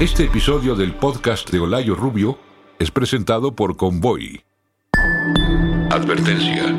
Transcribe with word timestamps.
Este 0.00 0.24
episodio 0.24 0.74
del 0.74 0.94
podcast 0.94 1.50
de 1.50 1.60
Olayo 1.60 1.94
Rubio 1.94 2.38
es 2.78 2.90
presentado 2.90 3.54
por 3.54 3.76
Convoy. 3.76 4.40
Advertencia. 5.90 6.74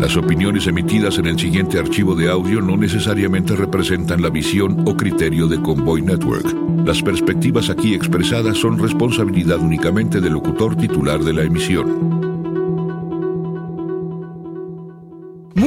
Las 0.00 0.16
opiniones 0.16 0.66
emitidas 0.66 1.18
en 1.18 1.26
el 1.26 1.38
siguiente 1.38 1.78
archivo 1.78 2.16
de 2.16 2.28
audio 2.28 2.60
no 2.60 2.76
necesariamente 2.76 3.54
representan 3.54 4.20
la 4.20 4.30
visión 4.30 4.82
o 4.88 4.96
criterio 4.96 5.46
de 5.46 5.62
Convoy 5.62 6.02
Network. 6.02 6.44
Las 6.84 7.00
perspectivas 7.00 7.70
aquí 7.70 7.94
expresadas 7.94 8.58
son 8.58 8.80
responsabilidad 8.80 9.60
únicamente 9.60 10.20
del 10.20 10.32
locutor 10.32 10.74
titular 10.74 11.20
de 11.20 11.32
la 11.32 11.44
emisión. 11.44 12.29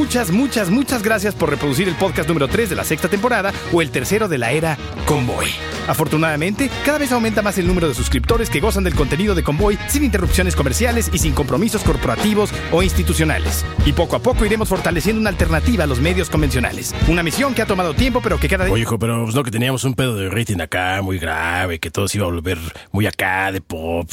Muchas, 0.04 0.32
muchas, 0.32 0.70
muchas 0.70 1.02
gracias 1.02 1.34
por 1.34 1.50
reproducir 1.50 1.88
el 1.88 1.96
podcast 1.96 2.28
número 2.28 2.50
3 2.50 2.70
de 2.70 2.76
la 2.76 2.84
sexta 2.84 3.08
temporada 3.08 3.54
o 3.72 3.82
el 3.82 3.90
tercero 3.90 4.28
de 4.28 4.38
la 4.38 4.52
era 4.52 4.78
Convoy. 5.06 5.48
Afortunadamente, 5.88 6.70
cada 6.84 6.98
vez 6.98 7.14
aumenta 7.14 7.42
más 7.42 7.58
el 7.58 7.66
número 7.66 7.88
de 7.88 7.94
suscriptores 7.94 8.50
que 8.50 8.60
gozan 8.60 8.84
del 8.84 8.96
contenido 8.96 9.34
de 9.34 9.44
Convoy 9.44 9.80
sin 9.88 10.04
interrupciones 10.04 10.58
comerciales 10.58 11.10
y 11.14 11.20
sin 11.20 11.32
compromisos 11.32 11.84
corporativos 11.84 12.52
o 12.74 12.84
institucionales. 12.84 13.66
Y 13.86 13.94
poco 13.94 14.18
a 14.18 14.20
poco 14.20 14.44
iremos 14.44 14.68
fortaleciendo 14.68 15.22
una 15.22 15.30
alternativa 15.30 15.86
a 15.86 15.88
los 15.88 16.02
medios 16.02 16.30
convencionales. 16.30 16.94
Una 17.08 17.24
misión 17.24 17.56
que 17.56 17.62
ha 17.62 17.66
tomado 17.66 17.94
tiempo, 17.94 18.20
pero 18.22 18.38
que 18.38 18.50
cada 18.50 18.66
día... 18.66 18.74
Oye, 18.74 18.84
hijo, 18.84 19.00
pero 19.00 19.24
pues, 19.24 19.34
no 19.34 19.42
que 19.42 19.52
teníamos 19.52 19.86
un 19.86 19.94
pedo 19.94 20.18
de 20.18 20.30
rating 20.30 20.60
acá 20.60 21.02
muy 21.02 21.18
grave, 21.18 21.80
que 21.80 21.90
todo 21.90 22.10
se 22.10 22.18
iba 22.18 22.28
a 22.28 22.30
volver 22.30 22.60
muy 22.92 23.08
acá 23.08 23.54
de 23.54 23.62
pop. 23.62 24.12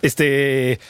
Este... 0.00 0.80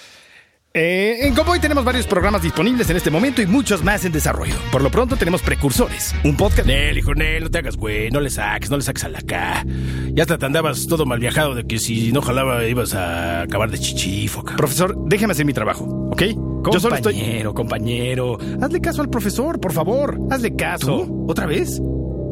Eh, 0.78 1.26
en 1.26 1.34
Convoy 1.34 1.58
tenemos 1.58 1.86
varios 1.86 2.06
programas 2.06 2.42
disponibles 2.42 2.90
en 2.90 2.98
este 2.98 3.10
momento 3.10 3.40
y 3.40 3.46
muchos 3.46 3.82
más 3.82 4.04
en 4.04 4.12
desarrollo. 4.12 4.56
Por 4.70 4.82
lo 4.82 4.90
pronto 4.90 5.16
tenemos 5.16 5.40
Precursores, 5.40 6.14
un 6.22 6.36
podcast... 6.36 6.68
Nel, 6.68 6.98
hijo, 6.98 7.14
Nel, 7.14 7.44
no 7.44 7.50
te 7.50 7.56
hagas 7.60 7.78
güey, 7.78 8.10
no 8.10 8.20
le 8.20 8.28
saques, 8.28 8.68
no 8.68 8.76
le 8.76 8.82
saques 8.82 9.02
a 9.04 9.08
la 9.08 9.20
acá. 9.20 9.64
Ya 10.12 10.24
hasta 10.24 10.36
te 10.36 10.44
andabas 10.44 10.86
todo 10.86 11.06
mal 11.06 11.18
viajado 11.18 11.54
de 11.54 11.64
que 11.66 11.78
si 11.78 12.12
no 12.12 12.20
jalaba 12.20 12.62
ibas 12.66 12.92
a 12.92 13.40
acabar 13.40 13.70
de 13.70 13.78
chichifo, 13.78 14.40
cabrón. 14.42 14.58
Profesor, 14.58 14.94
déjame 15.06 15.32
hacer 15.32 15.46
mi 15.46 15.54
trabajo, 15.54 15.84
¿ok? 16.12 16.22
Yo 16.70 16.78
solo 16.78 16.96
estoy... 16.96 17.14
Compañero, 17.14 17.54
compañero. 17.54 18.38
Hazle 18.60 18.80
caso 18.82 19.00
al 19.00 19.08
profesor, 19.08 19.58
por 19.58 19.72
favor. 19.72 20.18
Hazle 20.30 20.56
caso. 20.56 21.06
¿Tú? 21.06 21.24
¿Otra 21.26 21.46
vez? 21.46 21.80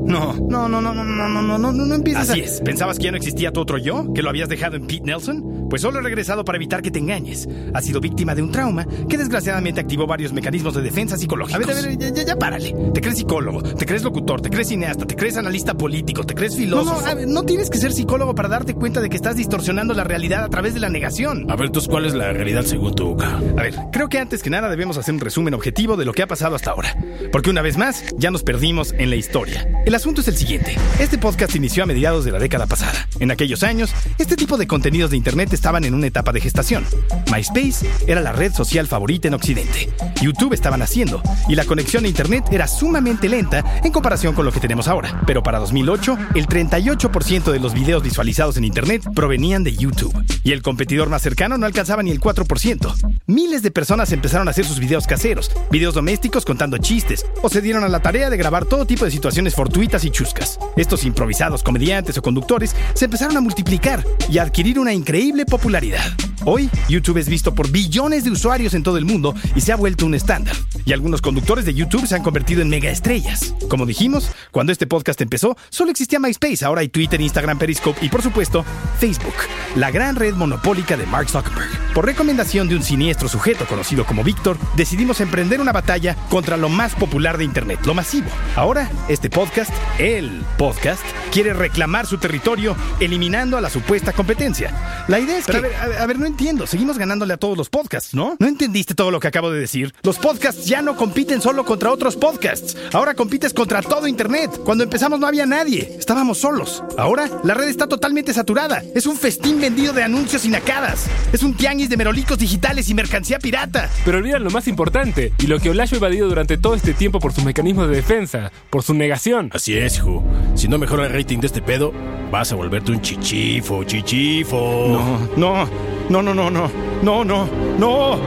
No, 0.06 0.34
no, 0.34 0.68
no, 0.68 0.82
no, 0.82 0.92
no, 0.92 1.02
no, 1.02 1.02
no, 1.02 1.40
no, 1.42 1.56
no, 1.56 1.72
no, 1.72 1.86
no 1.86 1.94
empieces 1.94 2.28
Así 2.28 2.40
a- 2.42 2.44
es. 2.44 2.60
¿Pensabas 2.60 2.98
que 2.98 3.04
ya 3.04 3.10
no 3.10 3.16
existía 3.16 3.52
tu 3.52 3.60
otro 3.60 3.78
yo? 3.78 4.12
¿Que 4.12 4.20
lo 4.20 4.28
habías 4.28 4.50
dejado 4.50 4.76
en 4.76 4.86
Pete 4.86 5.00
Nelson? 5.06 5.53
Pues 5.74 5.82
solo 5.82 5.98
he 5.98 6.02
regresado 6.02 6.44
para 6.44 6.54
evitar 6.54 6.82
que 6.82 6.92
te 6.92 7.00
engañes. 7.00 7.48
Has 7.72 7.84
sido 7.84 8.00
víctima 8.00 8.32
de 8.36 8.42
un 8.42 8.52
trauma 8.52 8.86
que 9.08 9.18
desgraciadamente 9.18 9.80
activó 9.80 10.06
varios 10.06 10.32
mecanismos 10.32 10.72
de 10.72 10.82
defensa 10.82 11.16
A 11.16 11.18
psicológicos. 11.18 11.66
ver, 11.66 11.76
a 11.76 11.82
ver, 11.82 11.98
ya, 11.98 12.10
ya, 12.10 12.22
ya 12.22 12.36
párale. 12.36 12.72
Te 12.94 13.00
crees 13.00 13.18
psicólogo, 13.18 13.60
te 13.60 13.84
crees 13.84 14.04
locutor, 14.04 14.40
te 14.40 14.50
crees 14.50 14.68
cineasta, 14.68 15.04
te 15.04 15.16
crees 15.16 15.36
analista 15.36 15.74
político, 15.74 16.22
te 16.22 16.36
crees 16.36 16.54
filósofo. 16.54 17.00
No, 17.00 17.00
no, 17.00 17.06
a 17.08 17.14
ver, 17.14 17.26
no 17.26 17.42
tienes 17.42 17.70
que 17.70 17.78
ser 17.78 17.92
psicólogo 17.92 18.36
para 18.36 18.48
darte 18.48 18.74
cuenta 18.74 19.00
de 19.00 19.10
que 19.10 19.16
estás 19.16 19.34
distorsionando 19.34 19.94
la 19.94 20.04
realidad 20.04 20.44
a 20.44 20.48
través 20.48 20.74
de 20.74 20.78
la 20.78 20.90
negación. 20.90 21.50
A 21.50 21.56
ver, 21.56 21.66
entonces, 21.66 21.90
¿cuál 21.90 22.06
es 22.06 22.14
la 22.14 22.32
realidad 22.32 22.62
según 22.62 22.94
tú, 22.94 23.16
cabrón? 23.16 23.58
A 23.58 23.62
ver, 23.62 23.74
creo 23.90 24.08
que 24.08 24.20
antes 24.20 24.44
que 24.44 24.50
nada 24.50 24.70
debemos 24.70 24.96
hacer 24.96 25.12
un 25.12 25.18
resumen 25.18 25.54
objetivo 25.54 25.96
de 25.96 26.04
lo 26.04 26.12
que 26.12 26.22
ha 26.22 26.28
pasado 26.28 26.54
hasta 26.54 26.70
ahora. 26.70 26.96
Porque 27.32 27.50
una 27.50 27.62
vez 27.62 27.78
más, 27.78 28.04
ya 28.16 28.30
nos 28.30 28.44
perdimos 28.44 28.94
en 28.96 29.10
la 29.10 29.16
historia. 29.16 29.66
El 29.84 29.94
asunto 29.96 30.20
es 30.20 30.28
el 30.28 30.36
siguiente. 30.36 30.76
Este 31.00 31.18
podcast 31.18 31.56
inició 31.56 31.82
a 31.82 31.86
mediados 31.86 32.24
de 32.24 32.30
la 32.30 32.38
década 32.38 32.68
pasada. 32.68 33.08
En 33.18 33.32
aquellos 33.32 33.64
años, 33.64 33.92
este 34.18 34.36
tipo 34.36 34.56
de 34.56 34.68
contenidos 34.68 35.10
de 35.10 35.16
Internet 35.16 35.52
estaban 35.64 35.84
en 35.86 35.94
una 35.94 36.08
etapa 36.08 36.30
de 36.30 36.42
gestación. 36.42 36.84
MySpace 37.32 37.88
era 38.06 38.20
la 38.20 38.32
red 38.32 38.52
social 38.52 38.86
favorita 38.86 39.28
en 39.28 39.34
Occidente. 39.34 39.88
YouTube 40.20 40.52
estaba 40.52 40.76
naciendo. 40.76 41.22
Y 41.48 41.54
la 41.54 41.64
conexión 41.64 42.04
a 42.04 42.08
Internet 42.08 42.44
era 42.50 42.68
sumamente 42.68 43.30
lenta 43.30 43.64
en 43.82 43.90
comparación 43.90 44.34
con 44.34 44.44
lo 44.44 44.52
que 44.52 44.60
tenemos 44.60 44.88
ahora. 44.88 45.22
Pero 45.26 45.42
para 45.42 45.58
2008, 45.60 46.18
el 46.34 46.46
38% 46.48 47.50
de 47.50 47.60
los 47.60 47.72
videos 47.72 48.02
visualizados 48.02 48.58
en 48.58 48.64
Internet 48.64 49.08
provenían 49.14 49.64
de 49.64 49.74
YouTube. 49.74 50.14
Y 50.42 50.52
el 50.52 50.60
competidor 50.60 51.08
más 51.08 51.22
cercano 51.22 51.56
no 51.56 51.64
alcanzaba 51.64 52.02
ni 52.02 52.10
el 52.10 52.20
4%. 52.20 52.94
Miles 53.26 53.62
de 53.62 53.70
personas 53.70 54.12
empezaron 54.12 54.48
a 54.48 54.50
hacer 54.50 54.66
sus 54.66 54.78
videos 54.78 55.06
caseros, 55.06 55.50
videos 55.70 55.94
domésticos 55.94 56.44
contando 56.44 56.76
chistes, 56.76 57.24
o 57.40 57.48
se 57.48 57.62
dieron 57.62 57.84
a 57.84 57.88
la 57.88 58.00
tarea 58.00 58.28
de 58.28 58.36
grabar 58.36 58.66
todo 58.66 58.84
tipo 58.84 59.06
de 59.06 59.10
situaciones 59.10 59.54
fortuitas 59.54 60.04
y 60.04 60.10
chuscas. 60.10 60.58
Estos 60.76 61.06
improvisados 61.06 61.62
comediantes 61.62 62.18
o 62.18 62.22
conductores 62.22 62.76
se 62.92 63.06
empezaron 63.06 63.38
a 63.38 63.40
multiplicar 63.40 64.04
y 64.28 64.36
adquirir 64.36 64.78
una 64.78 64.92
increíble 64.92 65.43
popularidad. 65.44 66.04
Hoy, 66.46 66.68
YouTube 66.88 67.16
es 67.16 67.28
visto 67.28 67.54
por 67.54 67.70
billones 67.70 68.24
de 68.24 68.30
usuarios 68.30 68.74
en 68.74 68.82
todo 68.82 68.98
el 68.98 69.06
mundo 69.06 69.34
y 69.54 69.62
se 69.62 69.72
ha 69.72 69.76
vuelto 69.76 70.04
un 70.04 70.14
estándar. 70.14 70.54
Y 70.84 70.92
algunos 70.92 71.22
conductores 71.22 71.64
de 71.64 71.72
YouTube 71.72 72.06
se 72.06 72.14
han 72.14 72.22
convertido 72.22 72.60
en 72.60 72.68
mega 72.68 72.90
estrellas. 72.90 73.54
Como 73.68 73.86
dijimos, 73.86 74.30
cuando 74.50 74.70
este 74.70 74.86
podcast 74.86 75.20
empezó, 75.22 75.56
solo 75.70 75.90
existía 75.90 76.18
MySpace, 76.18 76.64
ahora 76.64 76.82
hay 76.82 76.88
Twitter, 76.88 77.20
Instagram, 77.20 77.58
Periscope 77.58 78.04
y 78.04 78.10
por 78.10 78.22
supuesto, 78.22 78.64
Facebook, 78.98 79.34
la 79.76 79.90
gran 79.90 80.16
red 80.16 80.34
monopólica 80.34 80.96
de 80.96 81.06
Mark 81.06 81.30
Zuckerberg. 81.30 81.70
Por 81.94 82.04
recomendación 82.04 82.68
de 82.68 82.76
un 82.76 82.82
siniestro 82.82 83.28
sujeto 83.28 83.66
conocido 83.66 84.04
como 84.04 84.24
Víctor, 84.24 84.58
decidimos 84.76 85.20
emprender 85.20 85.60
una 85.60 85.72
batalla 85.72 86.16
contra 86.28 86.56
lo 86.56 86.68
más 86.68 86.94
popular 86.94 87.38
de 87.38 87.44
Internet, 87.44 87.80
lo 87.86 87.94
masivo. 87.94 88.28
Ahora, 88.56 88.90
este 89.08 89.30
podcast, 89.30 89.72
el 89.98 90.42
podcast, 90.58 91.02
quiere 91.32 91.54
reclamar 91.54 92.06
su 92.06 92.18
territorio 92.18 92.76
eliminando 93.00 93.56
a 93.56 93.60
la 93.60 93.70
supuesta 93.70 94.12
competencia. 94.12 95.04
La 95.08 95.20
idea 95.20 95.33
es 95.38 95.46
que... 95.46 95.56
A 95.56 95.60
ver, 95.60 95.74
a 95.74 95.88
ver, 95.88 95.98
a 95.98 96.06
ver, 96.06 96.18
no 96.18 96.26
entiendo. 96.26 96.66
Seguimos 96.66 96.98
ganándole 96.98 97.34
a 97.34 97.36
todos 97.36 97.56
los 97.56 97.68
podcasts, 97.68 98.14
¿no? 98.14 98.36
¿No 98.38 98.46
entendiste 98.46 98.94
todo 98.94 99.10
lo 99.10 99.20
que 99.20 99.28
acabo 99.28 99.50
de 99.50 99.60
decir? 99.60 99.94
Los 100.02 100.18
podcasts 100.18 100.66
ya 100.66 100.82
no 100.82 100.96
compiten 100.96 101.40
solo 101.40 101.64
contra 101.64 101.90
otros 101.90 102.16
podcasts. 102.16 102.76
Ahora 102.92 103.14
compites 103.14 103.52
contra 103.52 103.82
todo 103.82 104.06
Internet. 104.06 104.50
Cuando 104.64 104.84
empezamos 104.84 105.18
no 105.18 105.26
había 105.26 105.46
nadie. 105.46 105.96
Estábamos 105.98 106.38
solos. 106.38 106.82
Ahora 106.96 107.28
la 107.44 107.54
red 107.54 107.68
está 107.68 107.86
totalmente 107.86 108.32
saturada. 108.32 108.82
Es 108.94 109.06
un 109.06 109.16
festín 109.16 109.60
vendido 109.60 109.92
de 109.92 110.02
anuncios 110.02 110.44
y 110.44 110.48
nacadas. 110.48 111.06
Es 111.32 111.42
un 111.42 111.54
tianguis 111.54 111.88
de 111.88 111.96
merolicos 111.96 112.38
digitales 112.38 112.88
y 112.88 112.94
mercancía 112.94 113.38
pirata. 113.38 113.90
Pero 114.04 114.18
olvidan 114.18 114.44
lo 114.44 114.50
más 114.50 114.68
importante 114.68 115.32
y 115.38 115.46
lo 115.46 115.58
que 115.58 115.70
Olayo 115.70 115.94
ha 115.94 115.98
evadido 115.98 116.28
durante 116.28 116.58
todo 116.58 116.74
este 116.74 116.94
tiempo 116.94 117.20
por 117.20 117.32
sus 117.32 117.44
mecanismos 117.44 117.88
de 117.88 117.96
defensa, 117.96 118.52
por 118.70 118.82
su 118.82 118.94
negación. 118.94 119.50
Así 119.52 119.76
es, 119.76 119.96
hijo. 119.96 120.24
Si 120.54 120.68
no 120.68 120.78
mejora 120.78 121.06
el 121.06 121.12
rating 121.12 121.38
de 121.38 121.46
este 121.46 121.62
pedo, 121.62 121.92
vas 122.30 122.52
a 122.52 122.54
volverte 122.54 122.92
un 122.92 123.00
chichifo, 123.00 123.84
chichifo. 123.84 124.86
No, 124.88 125.23
no, 125.36 125.66
no, 126.08 126.22
no, 126.22 126.34
no, 126.34 126.50
no, 126.50 126.70
no, 127.02 127.24
no, 127.24 127.48
no, 127.78 128.18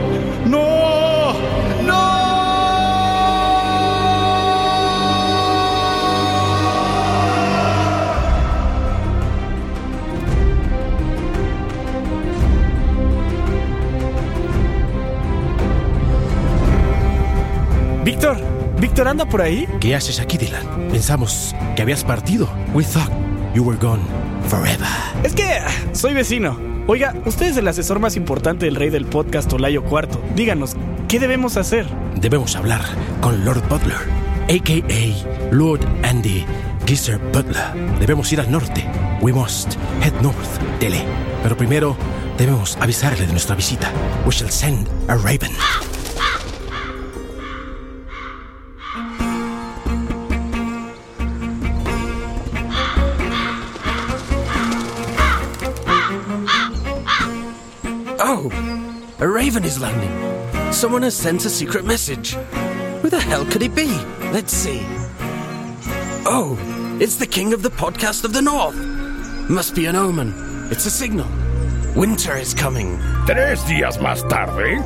no, 0.46 1.32
no. 1.86 2.18
Víctor, 18.04 18.38
Víctor 18.80 19.08
anda 19.08 19.26
por 19.26 19.42
ahí. 19.42 19.68
¿Qué 19.80 19.94
haces 19.94 20.18
aquí, 20.18 20.38
Dylan? 20.38 20.66
Pensamos 20.90 21.54
que 21.76 21.82
habías 21.82 22.04
partido. 22.04 22.48
We 22.74 22.84
thought 22.84 23.10
you 23.54 23.62
were 23.62 23.78
gone 23.78 24.02
forever. 24.48 24.88
Es 25.22 25.34
que 25.34 25.60
soy 25.92 26.14
vecino. 26.14 26.67
Oiga, 26.90 27.14
usted 27.26 27.48
es 27.48 27.56
el 27.58 27.68
asesor 27.68 28.00
más 28.00 28.16
importante 28.16 28.64
del 28.64 28.74
rey 28.74 28.88
del 28.88 29.04
podcast 29.04 29.52
Olayo 29.52 29.84
Cuarto. 29.84 30.22
Díganos, 30.34 30.74
¿qué 31.06 31.20
debemos 31.20 31.58
hacer? 31.58 31.86
Debemos 32.18 32.56
hablar 32.56 32.80
con 33.20 33.44
Lord 33.44 33.62
Butler, 33.68 33.98
a.k.a. 34.48 35.54
Lord 35.54 35.80
Andy 36.02 36.46
Geezer 36.86 37.18
Butler. 37.18 37.74
Debemos 38.00 38.32
ir 38.32 38.40
al 38.40 38.50
norte. 38.50 38.86
We 39.20 39.34
must 39.34 39.74
head 40.00 40.14
north, 40.22 40.58
Dele. 40.80 41.04
Pero 41.42 41.58
primero 41.58 41.94
debemos 42.38 42.78
avisarle 42.80 43.26
de 43.26 43.32
nuestra 43.32 43.54
visita. 43.54 43.92
We 44.24 44.32
shall 44.32 44.50
send 44.50 44.88
a 45.08 45.16
raven. 45.16 45.52
Oh, 58.20 58.50
a 59.20 59.28
raven 59.28 59.62
is 59.64 59.80
landing. 59.80 60.72
Someone 60.72 61.02
has 61.02 61.14
sent 61.16 61.44
a 61.44 61.50
secret 61.50 61.84
message. 61.84 62.32
Who 63.02 63.08
the 63.08 63.20
hell 63.20 63.44
could 63.44 63.62
it 63.62 63.76
be? 63.76 63.86
Let's 64.32 64.52
see. 64.52 64.80
Oh, 66.26 66.58
it's 67.00 67.14
the 67.14 67.26
king 67.26 67.52
of 67.52 67.62
the 67.62 67.70
podcast 67.70 68.24
of 68.24 68.32
the 68.32 68.42
north. 68.42 68.74
Must 69.48 69.72
be 69.74 69.86
an 69.86 69.94
omen. 69.94 70.34
It's 70.72 70.84
a 70.84 70.90
signal. 70.90 71.28
Winter 71.94 72.36
is 72.36 72.54
coming. 72.54 72.98
Tres 73.26 73.62
días 73.62 73.98
más 73.98 74.28
tarde. 74.28 74.82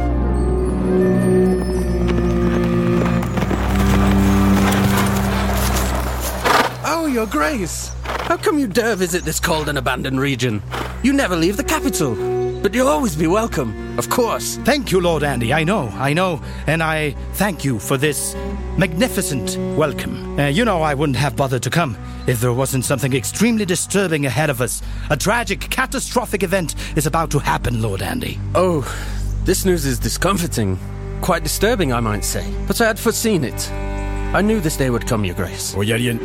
Oh, 6.85 7.06
your 7.11 7.26
grace. 7.26 7.93
How 8.05 8.37
come 8.37 8.58
you 8.58 8.67
dare 8.67 8.94
visit 8.94 9.25
this 9.25 9.40
cold 9.40 9.70
and 9.70 9.78
abandoned 9.78 10.20
region? 10.20 10.62
You 11.02 11.14
never 11.14 11.35
leave 11.35 11.56
the 11.56 11.64
capital. 11.64 12.31
But 12.62 12.75
you'll 12.75 12.88
always 12.88 13.17
be 13.17 13.26
welcome. 13.26 13.99
Of 13.99 14.09
course. 14.09 14.56
Thank 14.64 14.93
you, 14.93 15.00
Lord 15.00 15.25
Andy. 15.25 15.53
I 15.53 15.64
know, 15.64 15.88
I 15.94 16.12
know. 16.12 16.41
And 16.69 16.81
I 16.81 17.11
thank 17.32 17.64
you 17.64 17.81
for 17.81 17.97
this 17.97 18.37
magnificent 18.79 19.56
welcome. 19.76 20.38
Uh, 20.38 20.47
you 20.47 20.64
know, 20.64 20.81
I 20.81 20.94
wouldn't 20.94 21.17
have 21.19 21.35
bothered 21.35 21.64
to 21.64 21.70
come 21.70 21.97
if 22.29 22.41
there 22.41 22.53
wasn't 22.53 22.85
something 22.85 23.14
extremely 23.14 23.64
disturbing 23.64 24.26
ahead 24.26 24.49
of 24.49 24.61
us. 24.61 24.81
A 25.11 25.17
tragic, 25.17 25.61
catastrophic 25.70 26.44
event 26.44 26.76
is 26.97 27.05
about 27.05 27.32
to 27.32 27.41
happen, 27.41 27.82
Lord 27.82 28.00
Andy. 28.00 28.38
Oh, 28.55 28.87
this 29.44 29.64
news 29.64 29.85
is 29.85 29.99
discomforting. 29.99 30.79
Quite 31.20 31.43
disturbing, 31.43 31.93
I 31.93 31.99
might 31.99 32.25
say. 32.25 32.49
But 32.69 32.81
I 32.81 32.87
had 32.87 32.99
foreseen 32.99 33.43
it. 33.43 33.70
I 34.35 34.41
knew 34.41 34.61
this 34.61 34.76
day 34.76 34.88
would 34.88 35.06
come, 35.09 35.25
Your 35.25 35.35
Grace. 35.35 35.75
Oye, 35.76 35.93
Ariel, 35.93 36.19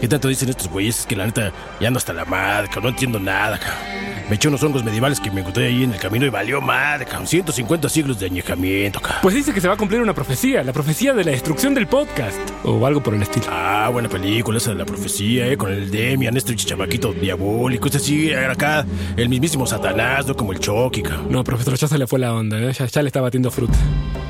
¿qué 0.00 0.08
tanto 0.08 0.28
dicen 0.28 0.48
estos 0.48 0.68
güeyes? 0.68 1.06
Que 1.06 1.14
la 1.14 1.26
neta 1.26 1.52
ya 1.78 1.88
ando 1.88 1.98
hasta 1.98 2.14
la 2.14 2.24
madre, 2.24 2.68
que 2.68 2.80
no 2.80 2.88
entiendo 2.88 3.20
nada, 3.20 3.58
cabrón. 3.58 4.13
Me 4.28 4.36
eché 4.36 4.48
unos 4.48 4.62
hongos 4.62 4.82
medievales 4.82 5.20
que 5.20 5.30
me 5.30 5.40
encontré 5.40 5.66
ahí 5.66 5.84
en 5.84 5.92
el 5.92 6.00
camino 6.00 6.24
y 6.24 6.30
valió 6.30 6.60
madre, 6.60 7.04
cabrón. 7.04 7.26
150 7.26 7.88
siglos 7.90 8.18
de 8.18 8.26
añejamiento, 8.26 9.00
cabrón. 9.00 9.18
Pues 9.22 9.34
dice 9.34 9.52
que 9.52 9.60
se 9.60 9.68
va 9.68 9.74
a 9.74 9.76
cumplir 9.76 10.00
una 10.00 10.14
profecía, 10.14 10.64
la 10.64 10.72
profecía 10.72 11.12
de 11.12 11.24
la 11.24 11.32
destrucción 11.32 11.74
del 11.74 11.86
podcast. 11.86 12.38
O 12.64 12.86
algo 12.86 13.02
por 13.02 13.14
el 13.14 13.22
estilo. 13.22 13.46
Ah, 13.50 13.90
buena 13.92 14.08
película 14.08 14.56
esa 14.56 14.70
de 14.70 14.76
la 14.76 14.86
profecía, 14.86 15.46
¿eh? 15.46 15.58
Con 15.58 15.72
el 15.72 15.90
Demian, 15.90 16.36
este 16.36 16.56
chamaquito 16.56 17.12
diabólico, 17.12 17.86
este 17.86 17.98
sí, 17.98 18.32
acá, 18.32 18.86
el 19.16 19.28
mismísimo 19.28 19.66
Satanás, 19.66 20.26
¿no? 20.26 20.34
Como 20.34 20.52
el 20.52 20.58
Chucky, 20.58 21.02
cabrón. 21.02 21.26
No, 21.30 21.44
profesor, 21.44 21.74
ya 21.76 21.86
se 21.86 21.98
le 21.98 22.06
fue 22.06 22.18
la 22.18 22.32
onda, 22.32 22.58
¿eh? 22.58 22.72
ya, 22.72 22.86
ya 22.86 23.02
le 23.02 23.08
está 23.08 23.20
batiendo 23.20 23.50
fruta. 23.50 23.74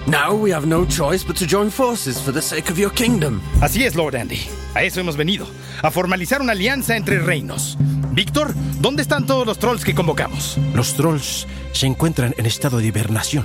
Now 0.06 0.34
we 0.34 0.52
have 0.52 0.66
no 0.66 0.84
choice 0.86 1.24
but 1.24 1.36
to 1.38 1.46
join 1.46 1.70
forces 1.70 2.20
for 2.20 2.34
the 2.34 2.42
sake 2.42 2.70
of 2.70 2.78
your 2.78 2.92
kingdom. 2.92 3.40
Así 3.60 3.84
es, 3.84 3.94
Lord 3.94 4.16
Andy. 4.16 4.40
A 4.74 4.82
eso 4.82 5.00
hemos 5.00 5.16
venido, 5.16 5.46
a 5.82 5.90
formalizar 5.90 6.42
una 6.42 6.52
alianza 6.52 6.96
entre 6.96 7.20
reinos. 7.20 7.78
Víctor, 8.14 8.54
¿dónde 8.80 9.02
están 9.02 9.26
todos 9.26 9.44
los 9.44 9.58
trolls 9.58 9.84
que 9.84 9.94
convocamos? 9.94 10.56
Los 10.72 10.94
trolls 10.94 11.48
se 11.72 11.86
encuentran 11.86 12.32
en 12.38 12.46
estado 12.46 12.78
de 12.78 12.86
hibernación, 12.86 13.44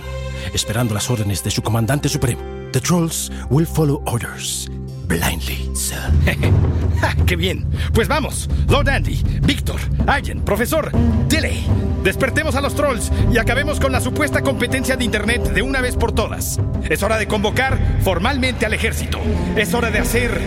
esperando 0.53 0.93
las 0.93 1.09
órdenes 1.09 1.43
de 1.43 1.49
su 1.49 1.63
comandante 1.63 2.07
supremo. 2.07 2.41
The 2.71 2.79
trolls 2.79 3.31
will 3.49 3.65
follow 3.65 4.03
orders 4.05 4.69
blindly, 5.07 5.71
sir. 5.73 5.97
¡Ja, 7.01 7.15
¡Qué 7.25 7.35
bien! 7.35 7.65
Pues 7.93 8.07
vamos, 8.07 8.47
Lord 8.67 8.89
Andy, 8.89 9.23
Víctor, 9.41 9.79
Allen, 10.05 10.41
profesor, 10.41 10.91
Dilly. 11.27 11.65
Despertemos 12.03 12.53
a 12.55 12.61
los 12.61 12.75
trolls 12.75 13.11
y 13.33 13.39
acabemos 13.39 13.79
con 13.79 13.91
la 13.91 14.01
supuesta 14.01 14.43
competencia 14.43 14.95
de 14.95 15.03
Internet 15.03 15.51
de 15.51 15.63
una 15.63 15.81
vez 15.81 15.95
por 15.95 16.11
todas. 16.11 16.59
Es 16.87 17.01
hora 17.01 17.17
de 17.17 17.27
convocar 17.27 17.79
formalmente 18.03 18.67
al 18.67 18.73
ejército. 18.73 19.19
Es 19.55 19.73
hora 19.73 19.89
de 19.89 19.97
hacer 19.97 20.39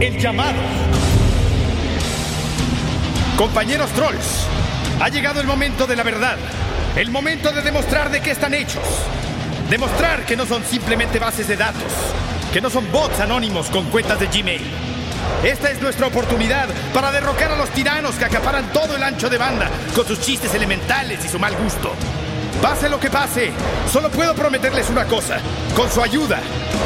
el 0.00 0.18
llamado. 0.18 0.58
Compañeros 3.36 3.90
trolls, 3.92 4.46
ha 5.00 5.08
llegado 5.08 5.40
el 5.40 5.46
momento 5.46 5.86
de 5.86 5.96
la 5.96 6.02
verdad. 6.02 6.36
El 6.96 7.10
momento 7.10 7.50
de 7.50 7.62
demostrar 7.62 8.10
de 8.10 8.20
qué 8.20 8.30
están 8.30 8.54
hechos. 8.54 8.84
Demostrar 9.70 10.24
que 10.26 10.36
no 10.36 10.44
son 10.44 10.62
simplemente 10.64 11.18
bases 11.18 11.48
de 11.48 11.56
datos, 11.56 11.92
que 12.52 12.60
no 12.60 12.68
son 12.68 12.90
bots 12.92 13.20
anónimos 13.20 13.68
con 13.68 13.86
cuentas 13.86 14.20
de 14.20 14.26
Gmail. 14.26 14.62
Esta 15.42 15.70
es 15.70 15.80
nuestra 15.80 16.06
oportunidad 16.06 16.68
para 16.92 17.10
derrocar 17.10 17.50
a 17.52 17.56
los 17.56 17.70
tiranos 17.70 18.16
que 18.16 18.26
acaparan 18.26 18.70
todo 18.72 18.96
el 18.96 19.02
ancho 19.02 19.30
de 19.30 19.38
banda 19.38 19.70
con 19.94 20.06
sus 20.06 20.20
chistes 20.20 20.54
elementales 20.54 21.24
y 21.24 21.28
su 21.28 21.38
mal 21.38 21.56
gusto. 21.56 21.94
Pase 22.62 22.88
lo 22.88 23.00
que 23.00 23.10
pase, 23.10 23.50
solo 23.90 24.08
puedo 24.08 24.36
prometerles 24.36 24.88
una 24.88 25.04
cosa. 25.04 25.40
Con 25.74 25.90
su 25.90 26.00
ayuda, 26.00 26.38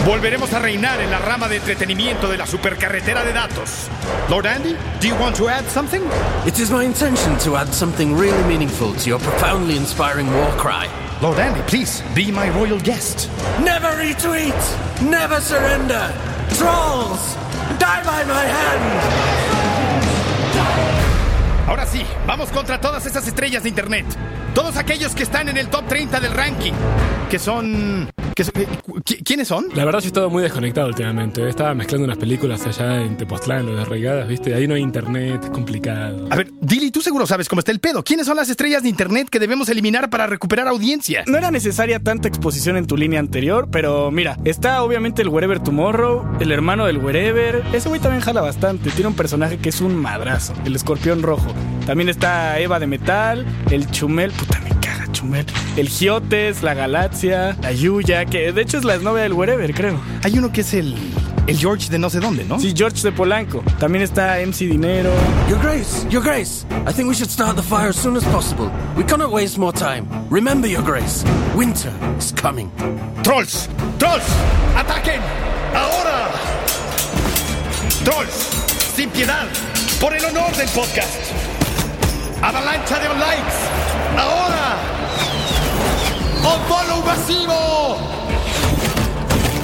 volveremos 0.07 0.51
a 0.55 0.59
reinar 0.59 0.99
en 1.03 1.11
la 1.11 1.19
rama 1.19 1.49
de 1.49 1.57
entretenimiento 1.57 2.29
de 2.29 2.39
la 2.39 2.47
supercarretera 2.47 3.23
de 3.23 3.35
datos. 3.35 3.89
Lord 4.31 4.47
Andy, 4.47 4.75
do 5.03 5.07
you 5.07 5.15
want 5.17 5.37
to 5.37 5.51
add 5.51 5.69
something? 5.69 6.01
It 6.47 6.59
is 6.59 6.71
my 6.71 6.83
intention 6.83 7.37
to 7.45 7.59
add 7.59 7.75
something 7.75 8.17
really 8.17 8.43
meaningful 8.45 8.95
to 8.95 9.11
your 9.11 9.21
profoundly 9.21 9.77
inspiring 9.77 10.33
war 10.33 10.51
cry. 10.57 10.89
Lord 11.21 11.39
Andy, 11.39 11.61
please 11.67 12.03
be 12.15 12.33
my 12.33 12.49
royal 12.59 12.81
guest. 12.81 13.29
Never 13.63 13.95
retreat! 13.99 14.55
Never 15.03 15.41
surrender! 15.43 16.11
Trolls! 16.57 17.37
Die 17.79 18.03
by 18.03 18.25
my 18.25 18.45
hand! 18.45 19.46
Ahora 21.67 21.85
sí, 21.85 22.05
vamos 22.29 22.51
contra 22.51 22.81
todas 22.81 23.07
esas 23.07 23.27
estrellas 23.27 23.65
de 23.65 23.69
Internet. 23.69 24.07
Todos 24.55 24.77
aquellos 24.77 25.17
que 25.17 25.25
están 25.25 25.49
en 25.49 25.57
el 25.57 25.69
top 25.69 25.87
30 25.89 26.21
del 26.21 26.33
ranking. 26.33 26.73
Que 27.29 27.41
son... 27.41 28.09
eh, 28.39 28.69
¿Quiénes 29.25 29.49
son? 29.49 29.67
La 29.75 29.85
verdad 29.85 30.01
yo 30.01 30.07
he 30.07 30.09
estado 30.09 30.31
muy 30.31 30.43
desconectado 30.43 30.89
últimamente. 30.89 31.49
Estaba 31.49 31.75
mezclando 31.75 32.05
unas 32.05 32.19
películas 32.19 32.67
allá 32.67 33.03
en 33.03 33.17
Tepoztlán, 33.17 33.67
lo 33.67 33.77
de 33.77 33.83
Arraigadas, 33.83 34.29
¿viste? 34.29 34.55
Ahí 34.55 34.67
no 34.67 34.75
hay 34.75 34.83
internet, 34.83 35.41
es 35.45 35.51
complicado. 35.51 36.27
A 36.31 36.37
ver, 36.37 36.51
Dilly, 36.61 36.91
tú 36.91 37.01
seguro 37.01 37.27
sabes 37.27 37.49
cómo 37.49 37.61
está 37.61 37.73
el 37.73 37.81
pedo. 37.81 38.03
¿Quiénes 38.03 38.27
son 38.27 38.37
las 38.37 38.49
estrellas 38.49 38.83
de 38.83 38.89
Internet 38.89 39.29
que 39.31 39.39
debemos 39.39 39.69
eliminar 39.69 40.11
para 40.11 40.27
recuperar 40.27 40.69
audiencia? 40.69 41.25
No 41.27 41.39
era 41.39 41.51
necesaria 41.51 42.01
tanta 42.01 42.29
exposición 42.29 42.77
en 42.77 42.87
tu 42.87 42.97
línea 42.97 43.21
anterior, 43.21 43.69
pero 43.71 44.11
mira, 44.11 44.37
está 44.45 44.83
obviamente 44.83 45.23
el 45.23 45.29
Wherever 45.29 45.61
Tomorrow, 45.61 46.39
el 46.41 46.53
hermano 46.53 46.87
del 46.87 46.99
Wherever. 46.99 47.65
Ese 47.73 47.89
güey 47.89 48.01
también 48.01 48.23
jala 48.23 48.41
bastante. 48.41 48.91
Tiene 48.91 49.09
un 49.09 49.17
personaje 49.17 49.59
que 49.59 49.71
es 49.71 49.81
un 49.81 49.97
madrazo, 49.97 50.53
el 50.65 50.77
escorpión 50.77 51.23
rojo. 51.23 51.53
También 51.87 52.09
está 52.09 52.59
Eva 52.59 52.79
de 52.79 52.87
Metal, 52.87 53.47
el 53.71 53.91
Chumel, 53.91 54.33
puta 54.33 54.61
me 54.61 54.76
Chumel. 55.17 55.47
El 55.77 55.89
Giotes, 55.89 56.63
la 56.63 56.75
Galaxia, 56.75 57.57
la 57.63 57.73
Yuya, 57.73 58.27
que 58.27 58.53
de 58.53 58.61
hecho 58.63 58.77
es 58.77 58.85
la 58.85 58.99
novia 58.99 59.23
del 59.23 59.33
Wherever, 59.33 59.73
creo. 59.73 59.99
Hay 60.23 60.39
uno 60.39 60.53
que 60.53 60.61
es 60.61 60.75
el... 60.75 60.95
El 61.47 61.57
George 61.57 61.89
de 61.91 61.99
no 61.99 62.11
sé 62.11 62.19
dónde, 62.19 62.45
¿no? 62.45 62.59
Sí, 62.59 62.75
George 62.77 63.01
de 63.03 63.13
Polanco. 63.13 63.63
También 63.79 64.03
está 64.03 64.41
MC 64.45 64.67
Dinero. 64.67 65.11
Your 65.49 65.61
Grace, 65.61 66.05
Your 66.11 66.21
Grace, 66.21 66.67
I 66.89 66.93
think 66.93 67.09
we 67.09 67.15
should 67.15 67.31
start 67.31 67.55
the 67.57 67.63
fire 67.63 67.89
as 67.89 67.97
soon 67.97 68.17
as 68.17 68.25
possible. 68.25 68.69
We 68.97 69.05
cannot 69.05 69.31
waste 69.31 69.57
more 69.57 69.73
time. 69.73 70.07
Remember, 70.29 70.69
Your 70.69 70.83
Grace, 70.83 71.25
winter 71.55 71.93
is 72.19 72.33
coming. 72.33 72.69
¡Trolls! 73.23 73.69
¡Trolls! 73.99 74.27
¡Ataquen! 74.75 75.21
¡Ahora! 75.73 76.31
¡Trolls! 78.05 78.67
¡Sin 78.97 79.09
piedad! 79.11 79.47
¡Por 80.01 80.15
el 80.15 80.25
honor 80.25 80.53
del 80.57 80.69
podcast! 80.71 81.31
¡Avalancha 82.43 82.99
de 82.99 83.09
likes! 83.09 83.57
¡Ahora! 84.19 84.96
¡On 86.47 86.61
follow 86.69 87.03
masivo! 87.03 87.99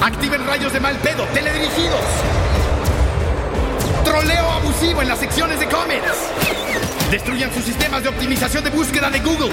¡Activen 0.01 0.45
rayos 0.45 0.73
de 0.73 0.81
mal 0.81 0.97
pedo 0.97 1.23
teledirigidos! 1.33 2.01
¡Troleo 4.03 4.51
abusivo 4.51 5.01
en 5.01 5.07
las 5.07 5.19
secciones 5.19 5.61
de 5.61 5.69
comments! 5.69 6.17
¡Destruyan 7.09 7.53
sus 7.53 7.63
sistemas 7.63 8.03
de 8.03 8.09
optimización 8.09 8.65
de 8.65 8.69
búsqueda 8.69 9.09
de 9.09 9.21
Google! 9.21 9.51